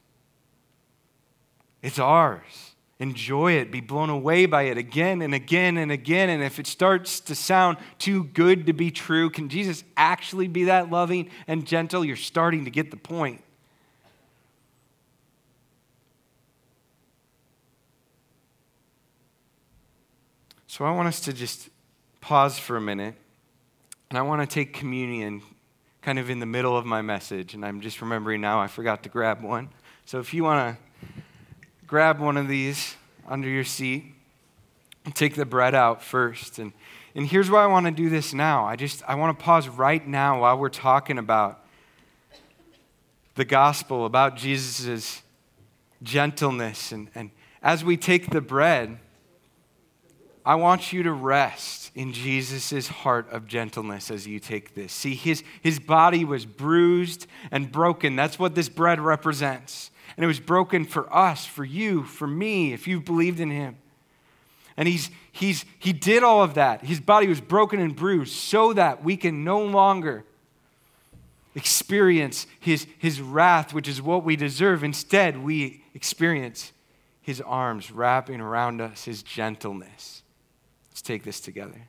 It's 1.82 1.98
ours. 1.98 2.74
Enjoy 2.98 3.52
it. 3.52 3.70
Be 3.70 3.80
blown 3.80 4.08
away 4.08 4.46
by 4.46 4.62
it 4.62 4.78
again 4.78 5.20
and 5.20 5.34
again 5.34 5.76
and 5.76 5.92
again. 5.92 6.30
And 6.30 6.42
if 6.42 6.58
it 6.58 6.66
starts 6.66 7.20
to 7.20 7.34
sound 7.34 7.76
too 7.98 8.24
good 8.24 8.66
to 8.66 8.72
be 8.72 8.90
true, 8.90 9.28
can 9.28 9.48
Jesus 9.48 9.84
actually 9.96 10.48
be 10.48 10.64
that 10.64 10.90
loving 10.90 11.30
and 11.46 11.66
gentle? 11.66 12.04
You're 12.04 12.16
starting 12.16 12.64
to 12.64 12.70
get 12.70 12.90
the 12.90 12.96
point. 12.96 13.42
So 20.76 20.84
I 20.84 20.90
want 20.90 21.08
us 21.08 21.20
to 21.20 21.32
just 21.32 21.70
pause 22.20 22.58
for 22.58 22.76
a 22.76 22.80
minute, 22.82 23.14
and 24.10 24.18
I 24.18 24.20
want 24.20 24.42
to 24.42 24.54
take 24.54 24.74
communion 24.74 25.40
kind 26.02 26.18
of 26.18 26.28
in 26.28 26.38
the 26.38 26.44
middle 26.44 26.76
of 26.76 26.84
my 26.84 27.00
message. 27.00 27.54
And 27.54 27.64
I'm 27.64 27.80
just 27.80 28.02
remembering 28.02 28.42
now 28.42 28.60
I 28.60 28.66
forgot 28.66 29.02
to 29.04 29.08
grab 29.08 29.42
one. 29.42 29.70
So 30.04 30.18
if 30.18 30.34
you 30.34 30.44
want 30.44 30.76
to 30.76 31.22
grab 31.86 32.20
one 32.20 32.36
of 32.36 32.46
these 32.46 32.94
under 33.26 33.48
your 33.48 33.64
seat, 33.64 34.04
take 35.14 35.34
the 35.34 35.46
bread 35.46 35.74
out 35.74 36.02
first. 36.02 36.58
And, 36.58 36.74
and 37.14 37.26
here's 37.26 37.50
why 37.50 37.62
I 37.62 37.68
want 37.68 37.86
to 37.86 37.90
do 37.90 38.10
this 38.10 38.34
now. 38.34 38.66
I 38.66 38.76
just 38.76 39.02
I 39.08 39.14
want 39.14 39.38
to 39.38 39.42
pause 39.42 39.68
right 39.68 40.06
now 40.06 40.42
while 40.42 40.58
we're 40.58 40.68
talking 40.68 41.16
about 41.16 41.64
the 43.34 43.46
gospel, 43.46 44.04
about 44.04 44.36
Jesus' 44.36 45.22
gentleness. 46.02 46.92
And, 46.92 47.08
and 47.14 47.30
as 47.62 47.82
we 47.82 47.96
take 47.96 48.28
the 48.28 48.42
bread, 48.42 48.98
I 50.46 50.54
want 50.54 50.92
you 50.92 51.02
to 51.02 51.12
rest 51.12 51.90
in 51.96 52.12
Jesus' 52.12 52.86
heart 52.86 53.28
of 53.32 53.48
gentleness 53.48 54.12
as 54.12 54.28
you 54.28 54.38
take 54.38 54.74
this. 54.74 54.92
See, 54.92 55.16
his, 55.16 55.42
his 55.60 55.80
body 55.80 56.24
was 56.24 56.46
bruised 56.46 57.26
and 57.50 57.72
broken. 57.72 58.14
That's 58.14 58.38
what 58.38 58.54
this 58.54 58.68
bread 58.68 59.00
represents. 59.00 59.90
And 60.16 60.22
it 60.22 60.28
was 60.28 60.38
broken 60.38 60.84
for 60.84 61.12
us, 61.12 61.44
for 61.44 61.64
you, 61.64 62.04
for 62.04 62.28
me, 62.28 62.72
if 62.72 62.86
you've 62.86 63.04
believed 63.04 63.40
in 63.40 63.50
him. 63.50 63.76
And 64.76 64.86
he's, 64.86 65.10
he's, 65.32 65.64
he 65.80 65.92
did 65.92 66.22
all 66.22 66.44
of 66.44 66.54
that. 66.54 66.84
His 66.84 67.00
body 67.00 67.26
was 67.26 67.40
broken 67.40 67.80
and 67.80 67.96
bruised 67.96 68.34
so 68.34 68.72
that 68.74 69.02
we 69.02 69.16
can 69.16 69.42
no 69.42 69.60
longer 69.60 70.24
experience 71.56 72.46
his, 72.60 72.86
his 72.98 73.20
wrath, 73.20 73.74
which 73.74 73.88
is 73.88 74.00
what 74.00 74.22
we 74.22 74.36
deserve. 74.36 74.84
Instead, 74.84 75.42
we 75.42 75.82
experience 75.92 76.72
his 77.20 77.40
arms 77.40 77.90
wrapping 77.90 78.40
around 78.40 78.80
us, 78.80 79.06
his 79.06 79.24
gentleness. 79.24 80.22
Take 81.06 81.22
this 81.22 81.38
together. 81.38 81.82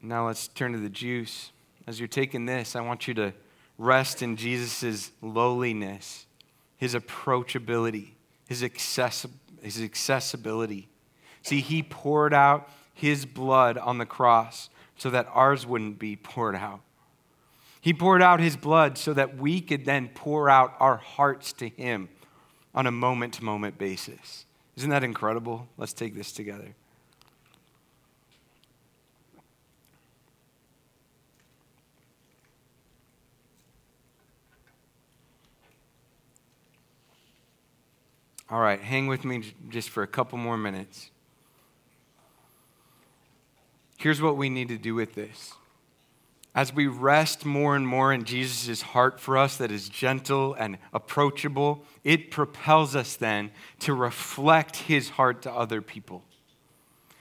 Now 0.00 0.26
let's 0.26 0.48
turn 0.48 0.72
to 0.72 0.78
the 0.78 0.88
juice. 0.88 1.52
As 1.86 2.00
you're 2.00 2.08
taking 2.08 2.46
this, 2.46 2.74
I 2.74 2.80
want 2.80 3.06
you 3.06 3.12
to 3.12 3.34
rest 3.76 4.22
in 4.22 4.36
Jesus' 4.36 5.12
lowliness, 5.20 6.24
his 6.78 6.94
approachability, 6.94 8.12
his, 8.48 8.62
accessi- 8.62 9.28
his 9.60 9.82
accessibility. 9.82 10.88
See, 11.42 11.60
he 11.60 11.82
poured 11.82 12.32
out 12.32 12.70
his 12.94 13.26
blood 13.26 13.76
on 13.76 13.98
the 13.98 14.06
cross 14.06 14.70
so 14.96 15.10
that 15.10 15.28
ours 15.30 15.66
wouldn't 15.66 15.98
be 15.98 16.16
poured 16.16 16.56
out. 16.56 16.80
He 17.88 17.94
poured 17.94 18.20
out 18.20 18.38
his 18.38 18.54
blood 18.54 18.98
so 18.98 19.14
that 19.14 19.38
we 19.38 19.62
could 19.62 19.86
then 19.86 20.10
pour 20.12 20.50
out 20.50 20.74
our 20.78 20.98
hearts 20.98 21.54
to 21.54 21.70
him 21.70 22.10
on 22.74 22.86
a 22.86 22.90
moment 22.90 23.32
to 23.32 23.44
moment 23.44 23.78
basis. 23.78 24.44
Isn't 24.76 24.90
that 24.90 25.02
incredible? 25.02 25.66
Let's 25.78 25.94
take 25.94 26.14
this 26.14 26.30
together. 26.30 26.74
All 38.50 38.60
right, 38.60 38.82
hang 38.82 39.06
with 39.06 39.24
me 39.24 39.54
just 39.70 39.88
for 39.88 40.02
a 40.02 40.06
couple 40.06 40.36
more 40.36 40.58
minutes. 40.58 41.10
Here's 43.96 44.20
what 44.20 44.36
we 44.36 44.50
need 44.50 44.68
to 44.68 44.76
do 44.76 44.94
with 44.94 45.14
this 45.14 45.54
as 46.58 46.74
we 46.74 46.88
rest 46.88 47.46
more 47.46 47.76
and 47.76 47.86
more 47.86 48.12
in 48.12 48.24
Jesus' 48.24 48.82
heart 48.82 49.20
for 49.20 49.38
us 49.38 49.58
that 49.58 49.70
is 49.70 49.88
gentle 49.88 50.54
and 50.54 50.76
approachable, 50.92 51.84
it 52.02 52.32
propels 52.32 52.96
us 52.96 53.14
then 53.14 53.52
to 53.78 53.94
reflect 53.94 54.74
his 54.74 55.10
heart 55.10 55.40
to 55.40 55.52
other 55.52 55.80
people. 55.80 56.24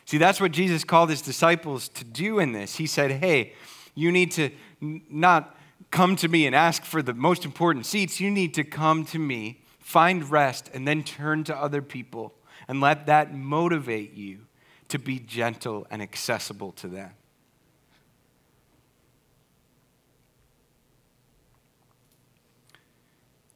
See, 0.06 0.18
that's 0.18 0.42
what 0.42 0.54
Jesus 0.54 0.84
called 0.84 1.12
his 1.12 1.22
disciples 1.22 1.88
to 1.90 2.04
do 2.04 2.40
in 2.40 2.52
this. 2.52 2.78
He 2.78 2.88
said, 2.88 3.12
Hey, 3.12 3.54
you 3.94 4.12
need 4.12 4.32
to 4.32 4.50
not 4.82 5.56
come 5.92 6.16
to 6.16 6.28
me 6.28 6.48
and 6.48 6.56
ask 6.56 6.84
for 6.84 7.04
the 7.04 7.14
most 7.14 7.46
important 7.46 7.86
seats. 7.86 8.20
You 8.20 8.32
need 8.32 8.56
to 8.56 8.64
come 8.64 9.06
to 9.06 9.20
me, 9.20 9.62
find 9.78 10.32
rest, 10.32 10.72
and 10.74 10.88
then 10.88 11.04
turn 11.04 11.44
to 11.44 11.56
other 11.56 11.84
people 11.84 12.34
and 12.68 12.82
let 12.82 13.06
that 13.06 13.36
motivate 13.36 14.16
you 14.16 14.48
to 14.88 14.98
be 14.98 15.20
gentle 15.20 15.86
and 15.92 16.02
accessible 16.02 16.72
to 16.72 16.88
them. 16.88 17.12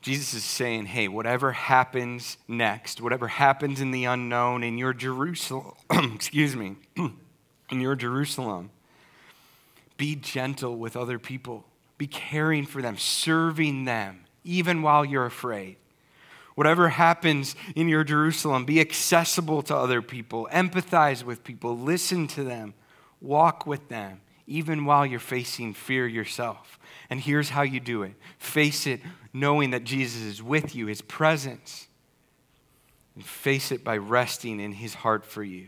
Jesus 0.01 0.33
is 0.33 0.43
saying, 0.43 0.87
hey, 0.87 1.07
whatever 1.07 1.51
happens 1.51 2.37
next, 2.47 3.01
whatever 3.01 3.27
happens 3.27 3.79
in 3.79 3.91
the 3.91 4.05
unknown 4.05 4.63
in 4.63 4.77
your 4.77 4.93
Jerusalem, 4.93 5.73
excuse 5.91 6.55
me, 6.55 6.75
in 6.97 7.79
your 7.79 7.95
Jerusalem, 7.95 8.71
be 9.97 10.15
gentle 10.15 10.77
with 10.77 10.97
other 10.97 11.19
people. 11.19 11.65
Be 11.99 12.07
caring 12.07 12.65
for 12.65 12.81
them, 12.81 12.97
serving 12.97 13.85
them, 13.85 14.21
even 14.43 14.81
while 14.81 15.05
you're 15.05 15.27
afraid. 15.27 15.75
Whatever 16.55 16.89
happens 16.89 17.55
in 17.75 17.87
your 17.87 18.03
Jerusalem, 18.03 18.65
be 18.65 18.81
accessible 18.81 19.61
to 19.63 19.75
other 19.75 20.01
people, 20.01 20.49
empathize 20.51 21.23
with 21.23 21.43
people, 21.43 21.77
listen 21.77 22.25
to 22.29 22.43
them, 22.43 22.73
walk 23.21 23.67
with 23.67 23.87
them, 23.89 24.21
even 24.47 24.85
while 24.85 25.05
you're 25.05 25.19
facing 25.19 25.73
fear 25.73 26.07
yourself. 26.07 26.79
And 27.09 27.19
here's 27.19 27.49
how 27.49 27.61
you 27.61 27.79
do 27.79 28.03
it 28.03 28.13
face 28.37 28.87
it 28.87 29.01
knowing 29.33 29.71
that 29.71 29.83
Jesus 29.83 30.21
is 30.21 30.43
with 30.43 30.75
you, 30.75 30.87
his 30.87 31.01
presence. 31.01 31.87
And 33.15 33.25
face 33.25 33.73
it 33.73 33.83
by 33.83 33.97
resting 33.97 34.61
in 34.61 34.71
his 34.71 34.93
heart 34.93 35.25
for 35.25 35.43
you. 35.43 35.67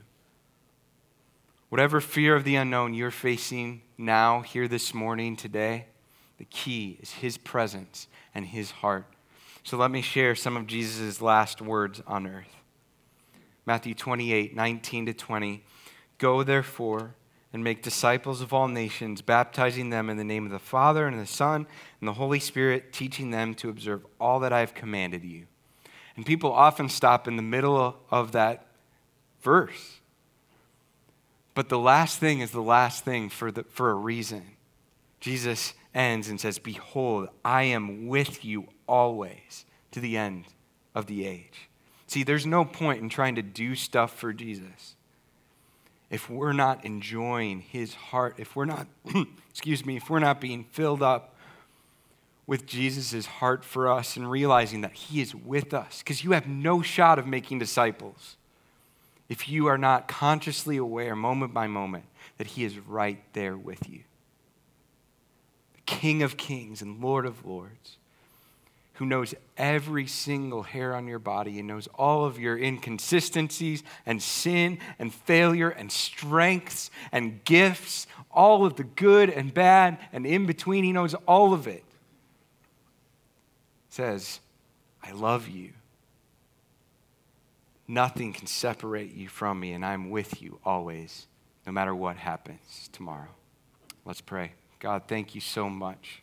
Whatever 1.68 2.00
fear 2.00 2.36
of 2.36 2.46
the 2.46 2.56
unknown 2.56 2.94
you're 2.94 3.12
facing 3.12 3.82
now, 3.98 4.42
here 4.42 4.68
this 4.68 4.94
morning, 4.94 5.36
today, 5.36 5.88
The 6.38 6.46
key 6.46 7.00
is 7.02 7.12
his 7.12 7.38
presence 7.38 8.08
and 8.34 8.46
his 8.46 8.72
heart. 8.72 9.06
So 9.64 9.78
let 9.78 9.92
me 9.92 10.02
share 10.02 10.36
some 10.36 10.56
of 10.58 10.68
Jesus' 10.68 11.22
last 11.22 11.62
words 11.62 12.02
on 12.06 12.28
earth. 12.28 12.56
Matthew 13.66 13.94
28 13.94 14.56
19 14.56 15.06
to 15.08 15.14
20. 15.14 15.64
Go 16.18 16.44
therefore 16.44 17.16
and 17.54 17.64
make 17.64 17.84
disciples 17.84 18.42
of 18.42 18.52
all 18.52 18.68
nations, 18.68 19.22
baptizing 19.22 19.92
them 19.92 20.10
in 20.10 20.18
the 20.18 20.24
name 20.24 20.46
of 20.46 20.52
the 20.52 20.60
Father 20.60 21.08
and 21.08 21.20
the 21.20 21.28
Son 21.28 21.68
and 22.02 22.08
the 22.08 22.14
Holy 22.14 22.40
Spirit, 22.40 22.92
teaching 22.92 23.30
them 23.30 23.54
to 23.54 23.70
observe 23.70 24.06
all 24.20 24.40
that 24.40 24.52
I 24.52 24.60
have 24.60 24.74
commanded 24.74 25.24
you. 25.24 25.46
And 26.16 26.26
people 26.26 26.52
often 26.52 26.90
stop 26.90 27.28
in 27.28 27.36
the 27.36 27.44
middle 27.44 27.96
of 28.10 28.32
that 28.32 28.66
verse. 29.42 30.00
But 31.54 31.70
the 31.70 31.80
last 31.80 32.20
thing 32.20 32.40
is 32.40 32.50
the 32.52 32.62
last 32.62 33.06
thing 33.06 33.30
for, 33.30 33.52
the, 33.52 33.64
for 33.64 33.92
a 33.92 33.96
reason. 33.96 34.44
Jesus 35.20 35.76
ends 35.94 36.30
and 36.30 36.42
says, 36.42 36.58
Behold, 36.58 37.30
I 37.46 37.64
am 37.64 38.08
with 38.08 38.44
you 38.44 38.68
always 38.88 39.66
to 39.92 40.00
the 40.00 40.18
end 40.18 40.46
of 40.96 41.06
the 41.06 41.28
age. 41.28 41.70
See, 42.08 42.24
there's 42.24 42.48
no 42.48 42.66
point 42.66 43.02
in 43.02 43.10
trying 43.10 43.36
to 43.36 43.44
do 43.44 43.76
stuff 43.76 44.16
for 44.16 44.34
Jesus 44.34 44.96
if 46.14 46.30
we're 46.30 46.54
not 46.54 46.86
enjoying 46.86 47.60
his 47.60 47.96
heart, 47.96 48.36
if 48.38 48.56
we're 48.56 48.66
not, 48.66 48.86
excuse 49.50 49.84
me, 49.84 49.98
if 49.98 50.12
we're 50.12 50.20
not 50.20 50.40
being 50.40 50.64
filled 50.64 51.02
up 51.02 51.34
with 52.46 52.68
Jesus' 52.68 53.26
heart 53.26 53.66
for 53.66 53.92
us 53.92 54.16
and 54.16 54.30
realizing 54.30 54.82
that 54.82 54.94
he 54.94 55.22
is 55.22 55.34
with 55.34 55.74
us. 55.74 56.04
Because 56.04 56.24
you 56.24 56.34
have 56.34 56.48
no 56.48 56.84
shot 56.84 57.18
of 57.18 57.26
making 57.26 57.58
disciples 57.58 58.38
if 59.28 59.50
you 59.50 59.66
are 59.66 59.78
not 59.78 60.08
consciously 60.08 60.78
aware, 60.78 61.16
moment 61.16 61.52
by 61.52 61.66
moment, 61.66 62.06
that 62.38 62.46
he 62.46 62.64
is 62.64 62.78
right 62.78 63.24
there 63.34 63.58
with 63.58 63.90
you. 63.90 64.02
The 65.74 65.82
King 65.88 66.22
of 66.22 66.38
kings 66.38 66.84
and 66.84 67.02
Lord 67.02 67.26
of 67.26 67.44
lords 67.44 67.98
who 68.94 69.06
knows 69.06 69.34
every 69.58 70.06
single 70.06 70.64
hair 70.64 70.96
on 70.96 71.08
your 71.08 71.20
body 71.20 71.58
and 71.58 71.68
knows 71.68 71.88
all 71.96 72.26
of 72.26 72.40
your 72.40 72.58
inconsistencies 72.58 73.84
and 74.06 74.22
sin 74.22 74.78
and 75.00 75.14
failure 75.14 75.70
and 75.70 75.92
strengths 75.92 76.92
and 77.12 77.44
gifts, 77.44 78.06
all 78.30 78.66
of 78.66 78.76
the 78.76 78.84
good 78.84 79.30
and 79.30 79.54
bad 79.54 79.98
and 80.12 80.26
in 80.28 80.46
between. 80.46 80.84
He 80.84 80.92
knows 80.92 81.16
all 81.28 81.54
of 81.54 81.68
it. 81.68 81.84
Says, 83.90 84.40
I 85.04 85.12
love 85.12 85.48
you. 85.48 85.72
Nothing 87.88 88.32
can 88.32 88.48
separate 88.48 89.14
you 89.14 89.28
from 89.28 89.60
me, 89.60 89.74
and 89.74 89.86
I'm 89.86 90.10
with 90.10 90.42
you 90.42 90.60
always, 90.64 91.28
no 91.66 91.72
matter 91.72 91.94
what 91.94 92.16
happens 92.16 92.90
tomorrow. 92.94 93.28
Let's 94.06 94.22
pray. 94.22 94.54
God, 94.80 95.04
thank 95.08 95.36
you 95.36 95.42
so 95.42 95.70
much 95.70 96.23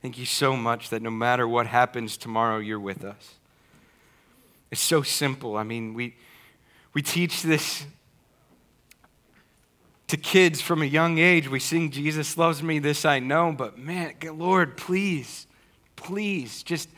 Thank 0.00 0.18
you 0.18 0.26
so 0.26 0.56
much 0.56 0.90
that 0.90 1.02
no 1.02 1.10
matter 1.10 1.48
what 1.48 1.66
happens 1.66 2.16
tomorrow, 2.16 2.58
you're 2.58 2.78
with 2.78 3.04
us. 3.04 3.34
It's 4.70 4.80
so 4.80 5.02
simple. 5.02 5.56
I 5.56 5.62
mean, 5.64 5.94
we, 5.94 6.14
we 6.94 7.02
teach 7.02 7.42
this 7.42 7.84
to 10.08 10.16
kids 10.16 10.60
from 10.60 10.82
a 10.82 10.86
young 10.86 11.18
age. 11.18 11.48
We 11.48 11.60
sing, 11.60 11.90
Jesus 11.90 12.36
loves 12.36 12.62
me, 12.62 12.78
this 12.78 13.04
I 13.04 13.18
know. 13.18 13.52
But 13.52 13.78
man, 13.78 14.14
Lord, 14.34 14.76
please, 14.76 15.46
please 15.96 16.62
just 16.62 16.88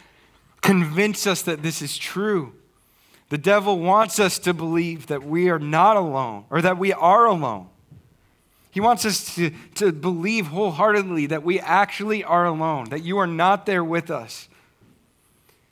convince 0.61 1.27
us 1.27 1.43
that 1.43 1.63
this 1.63 1.83
is 1.83 1.97
true. 1.97 2.55
The 3.31 3.39
devil 3.39 3.79
wants 3.79 4.19
us 4.19 4.39
to 4.41 4.53
believe 4.53 5.07
that 5.07 5.23
we 5.23 5.49
are 5.49 5.59
not 5.59 5.97
alone 5.97 6.45
or 6.51 6.61
that 6.61 6.79
we 6.79 6.93
are 6.93 7.27
alone. 7.27 7.69
He 8.71 8.81
wants 8.81 9.05
us 9.05 9.35
to, 9.35 9.51
to 9.77 9.93
believe 9.93 10.49
wholeheartedly 10.49 11.27
that 11.27 11.43
we 11.43 11.59
actually 11.59 12.23
are 12.23 12.47
alone, 12.47 12.91
that 12.91 13.03
you 13.03 13.19
are 13.19 13.27
not 13.27 13.67
there 13.67 13.83
with 13.83 14.11
us. 14.11 14.49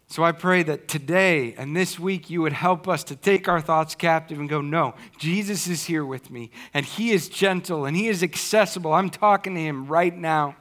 So 0.09 0.25
I 0.25 0.33
pray 0.33 0.63
that 0.63 0.89
today 0.89 1.55
and 1.59 1.77
this 1.77 1.99
week 1.99 2.31
you 2.31 2.41
would 2.43 2.55
help 2.55 2.89
us 2.89 3.05
to 3.05 3.17
take 3.17 3.47
our 3.47 3.61
thoughts 3.61 3.95
captive 3.95 4.41
and 4.41 4.49
go, 4.49 4.61
no, 4.61 4.95
Jesus 5.19 5.69
is 5.69 5.85
here 5.85 6.05
with 6.05 6.31
me, 6.31 6.51
and 6.73 6.85
He 6.85 7.11
is 7.11 7.29
gentle 7.29 7.85
and 7.85 7.97
He 7.97 8.09
is 8.09 8.23
accessible. 8.23 8.93
I'm 8.95 9.11
talking 9.11 9.55
to 9.55 9.61
Him 9.61 9.87
right 9.87 10.17
now. 10.17 10.57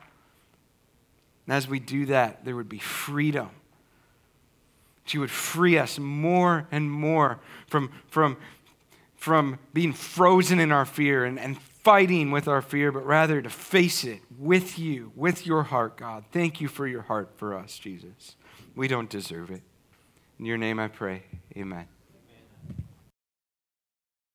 And 1.47 1.55
as 1.55 1.67
we 1.67 1.79
do 1.79 2.07
that, 2.07 2.43
there 2.43 2.57
would 2.57 2.67
be 2.67 2.79
freedom. 2.79 3.49
She 5.05 5.17
would 5.17 5.31
free 5.31 5.77
us 5.77 5.97
more 5.97 6.67
and 6.69 6.91
more 6.91 7.39
from, 7.67 7.89
from, 8.09 8.35
from 9.15 9.57
being 9.73 9.93
frozen 9.93 10.59
in 10.59 10.73
our 10.73 10.85
fear 10.85 11.23
and, 11.23 11.39
and 11.39 11.57
fighting 11.87 12.31
with 12.31 12.49
our 12.49 12.61
fear, 12.61 12.91
but 12.91 13.05
rather 13.05 13.41
to 13.41 13.49
face 13.49 14.03
it 14.03 14.19
with 14.37 14.77
you, 14.77 15.09
with 15.15 15.47
your 15.47 15.63
heart, 15.63 15.95
God. 15.95 16.25
Thank 16.33 16.59
you 16.59 16.67
for 16.67 16.85
your 16.85 17.03
heart 17.03 17.29
for 17.37 17.57
us, 17.57 17.79
Jesus. 17.79 18.35
We 18.75 18.89
don't 18.89 19.09
deserve 19.09 19.51
it. 19.51 19.61
In 20.37 20.45
your 20.45 20.57
name 20.57 20.79
I 20.79 20.89
pray. 20.89 21.23
Amen. 21.55 21.87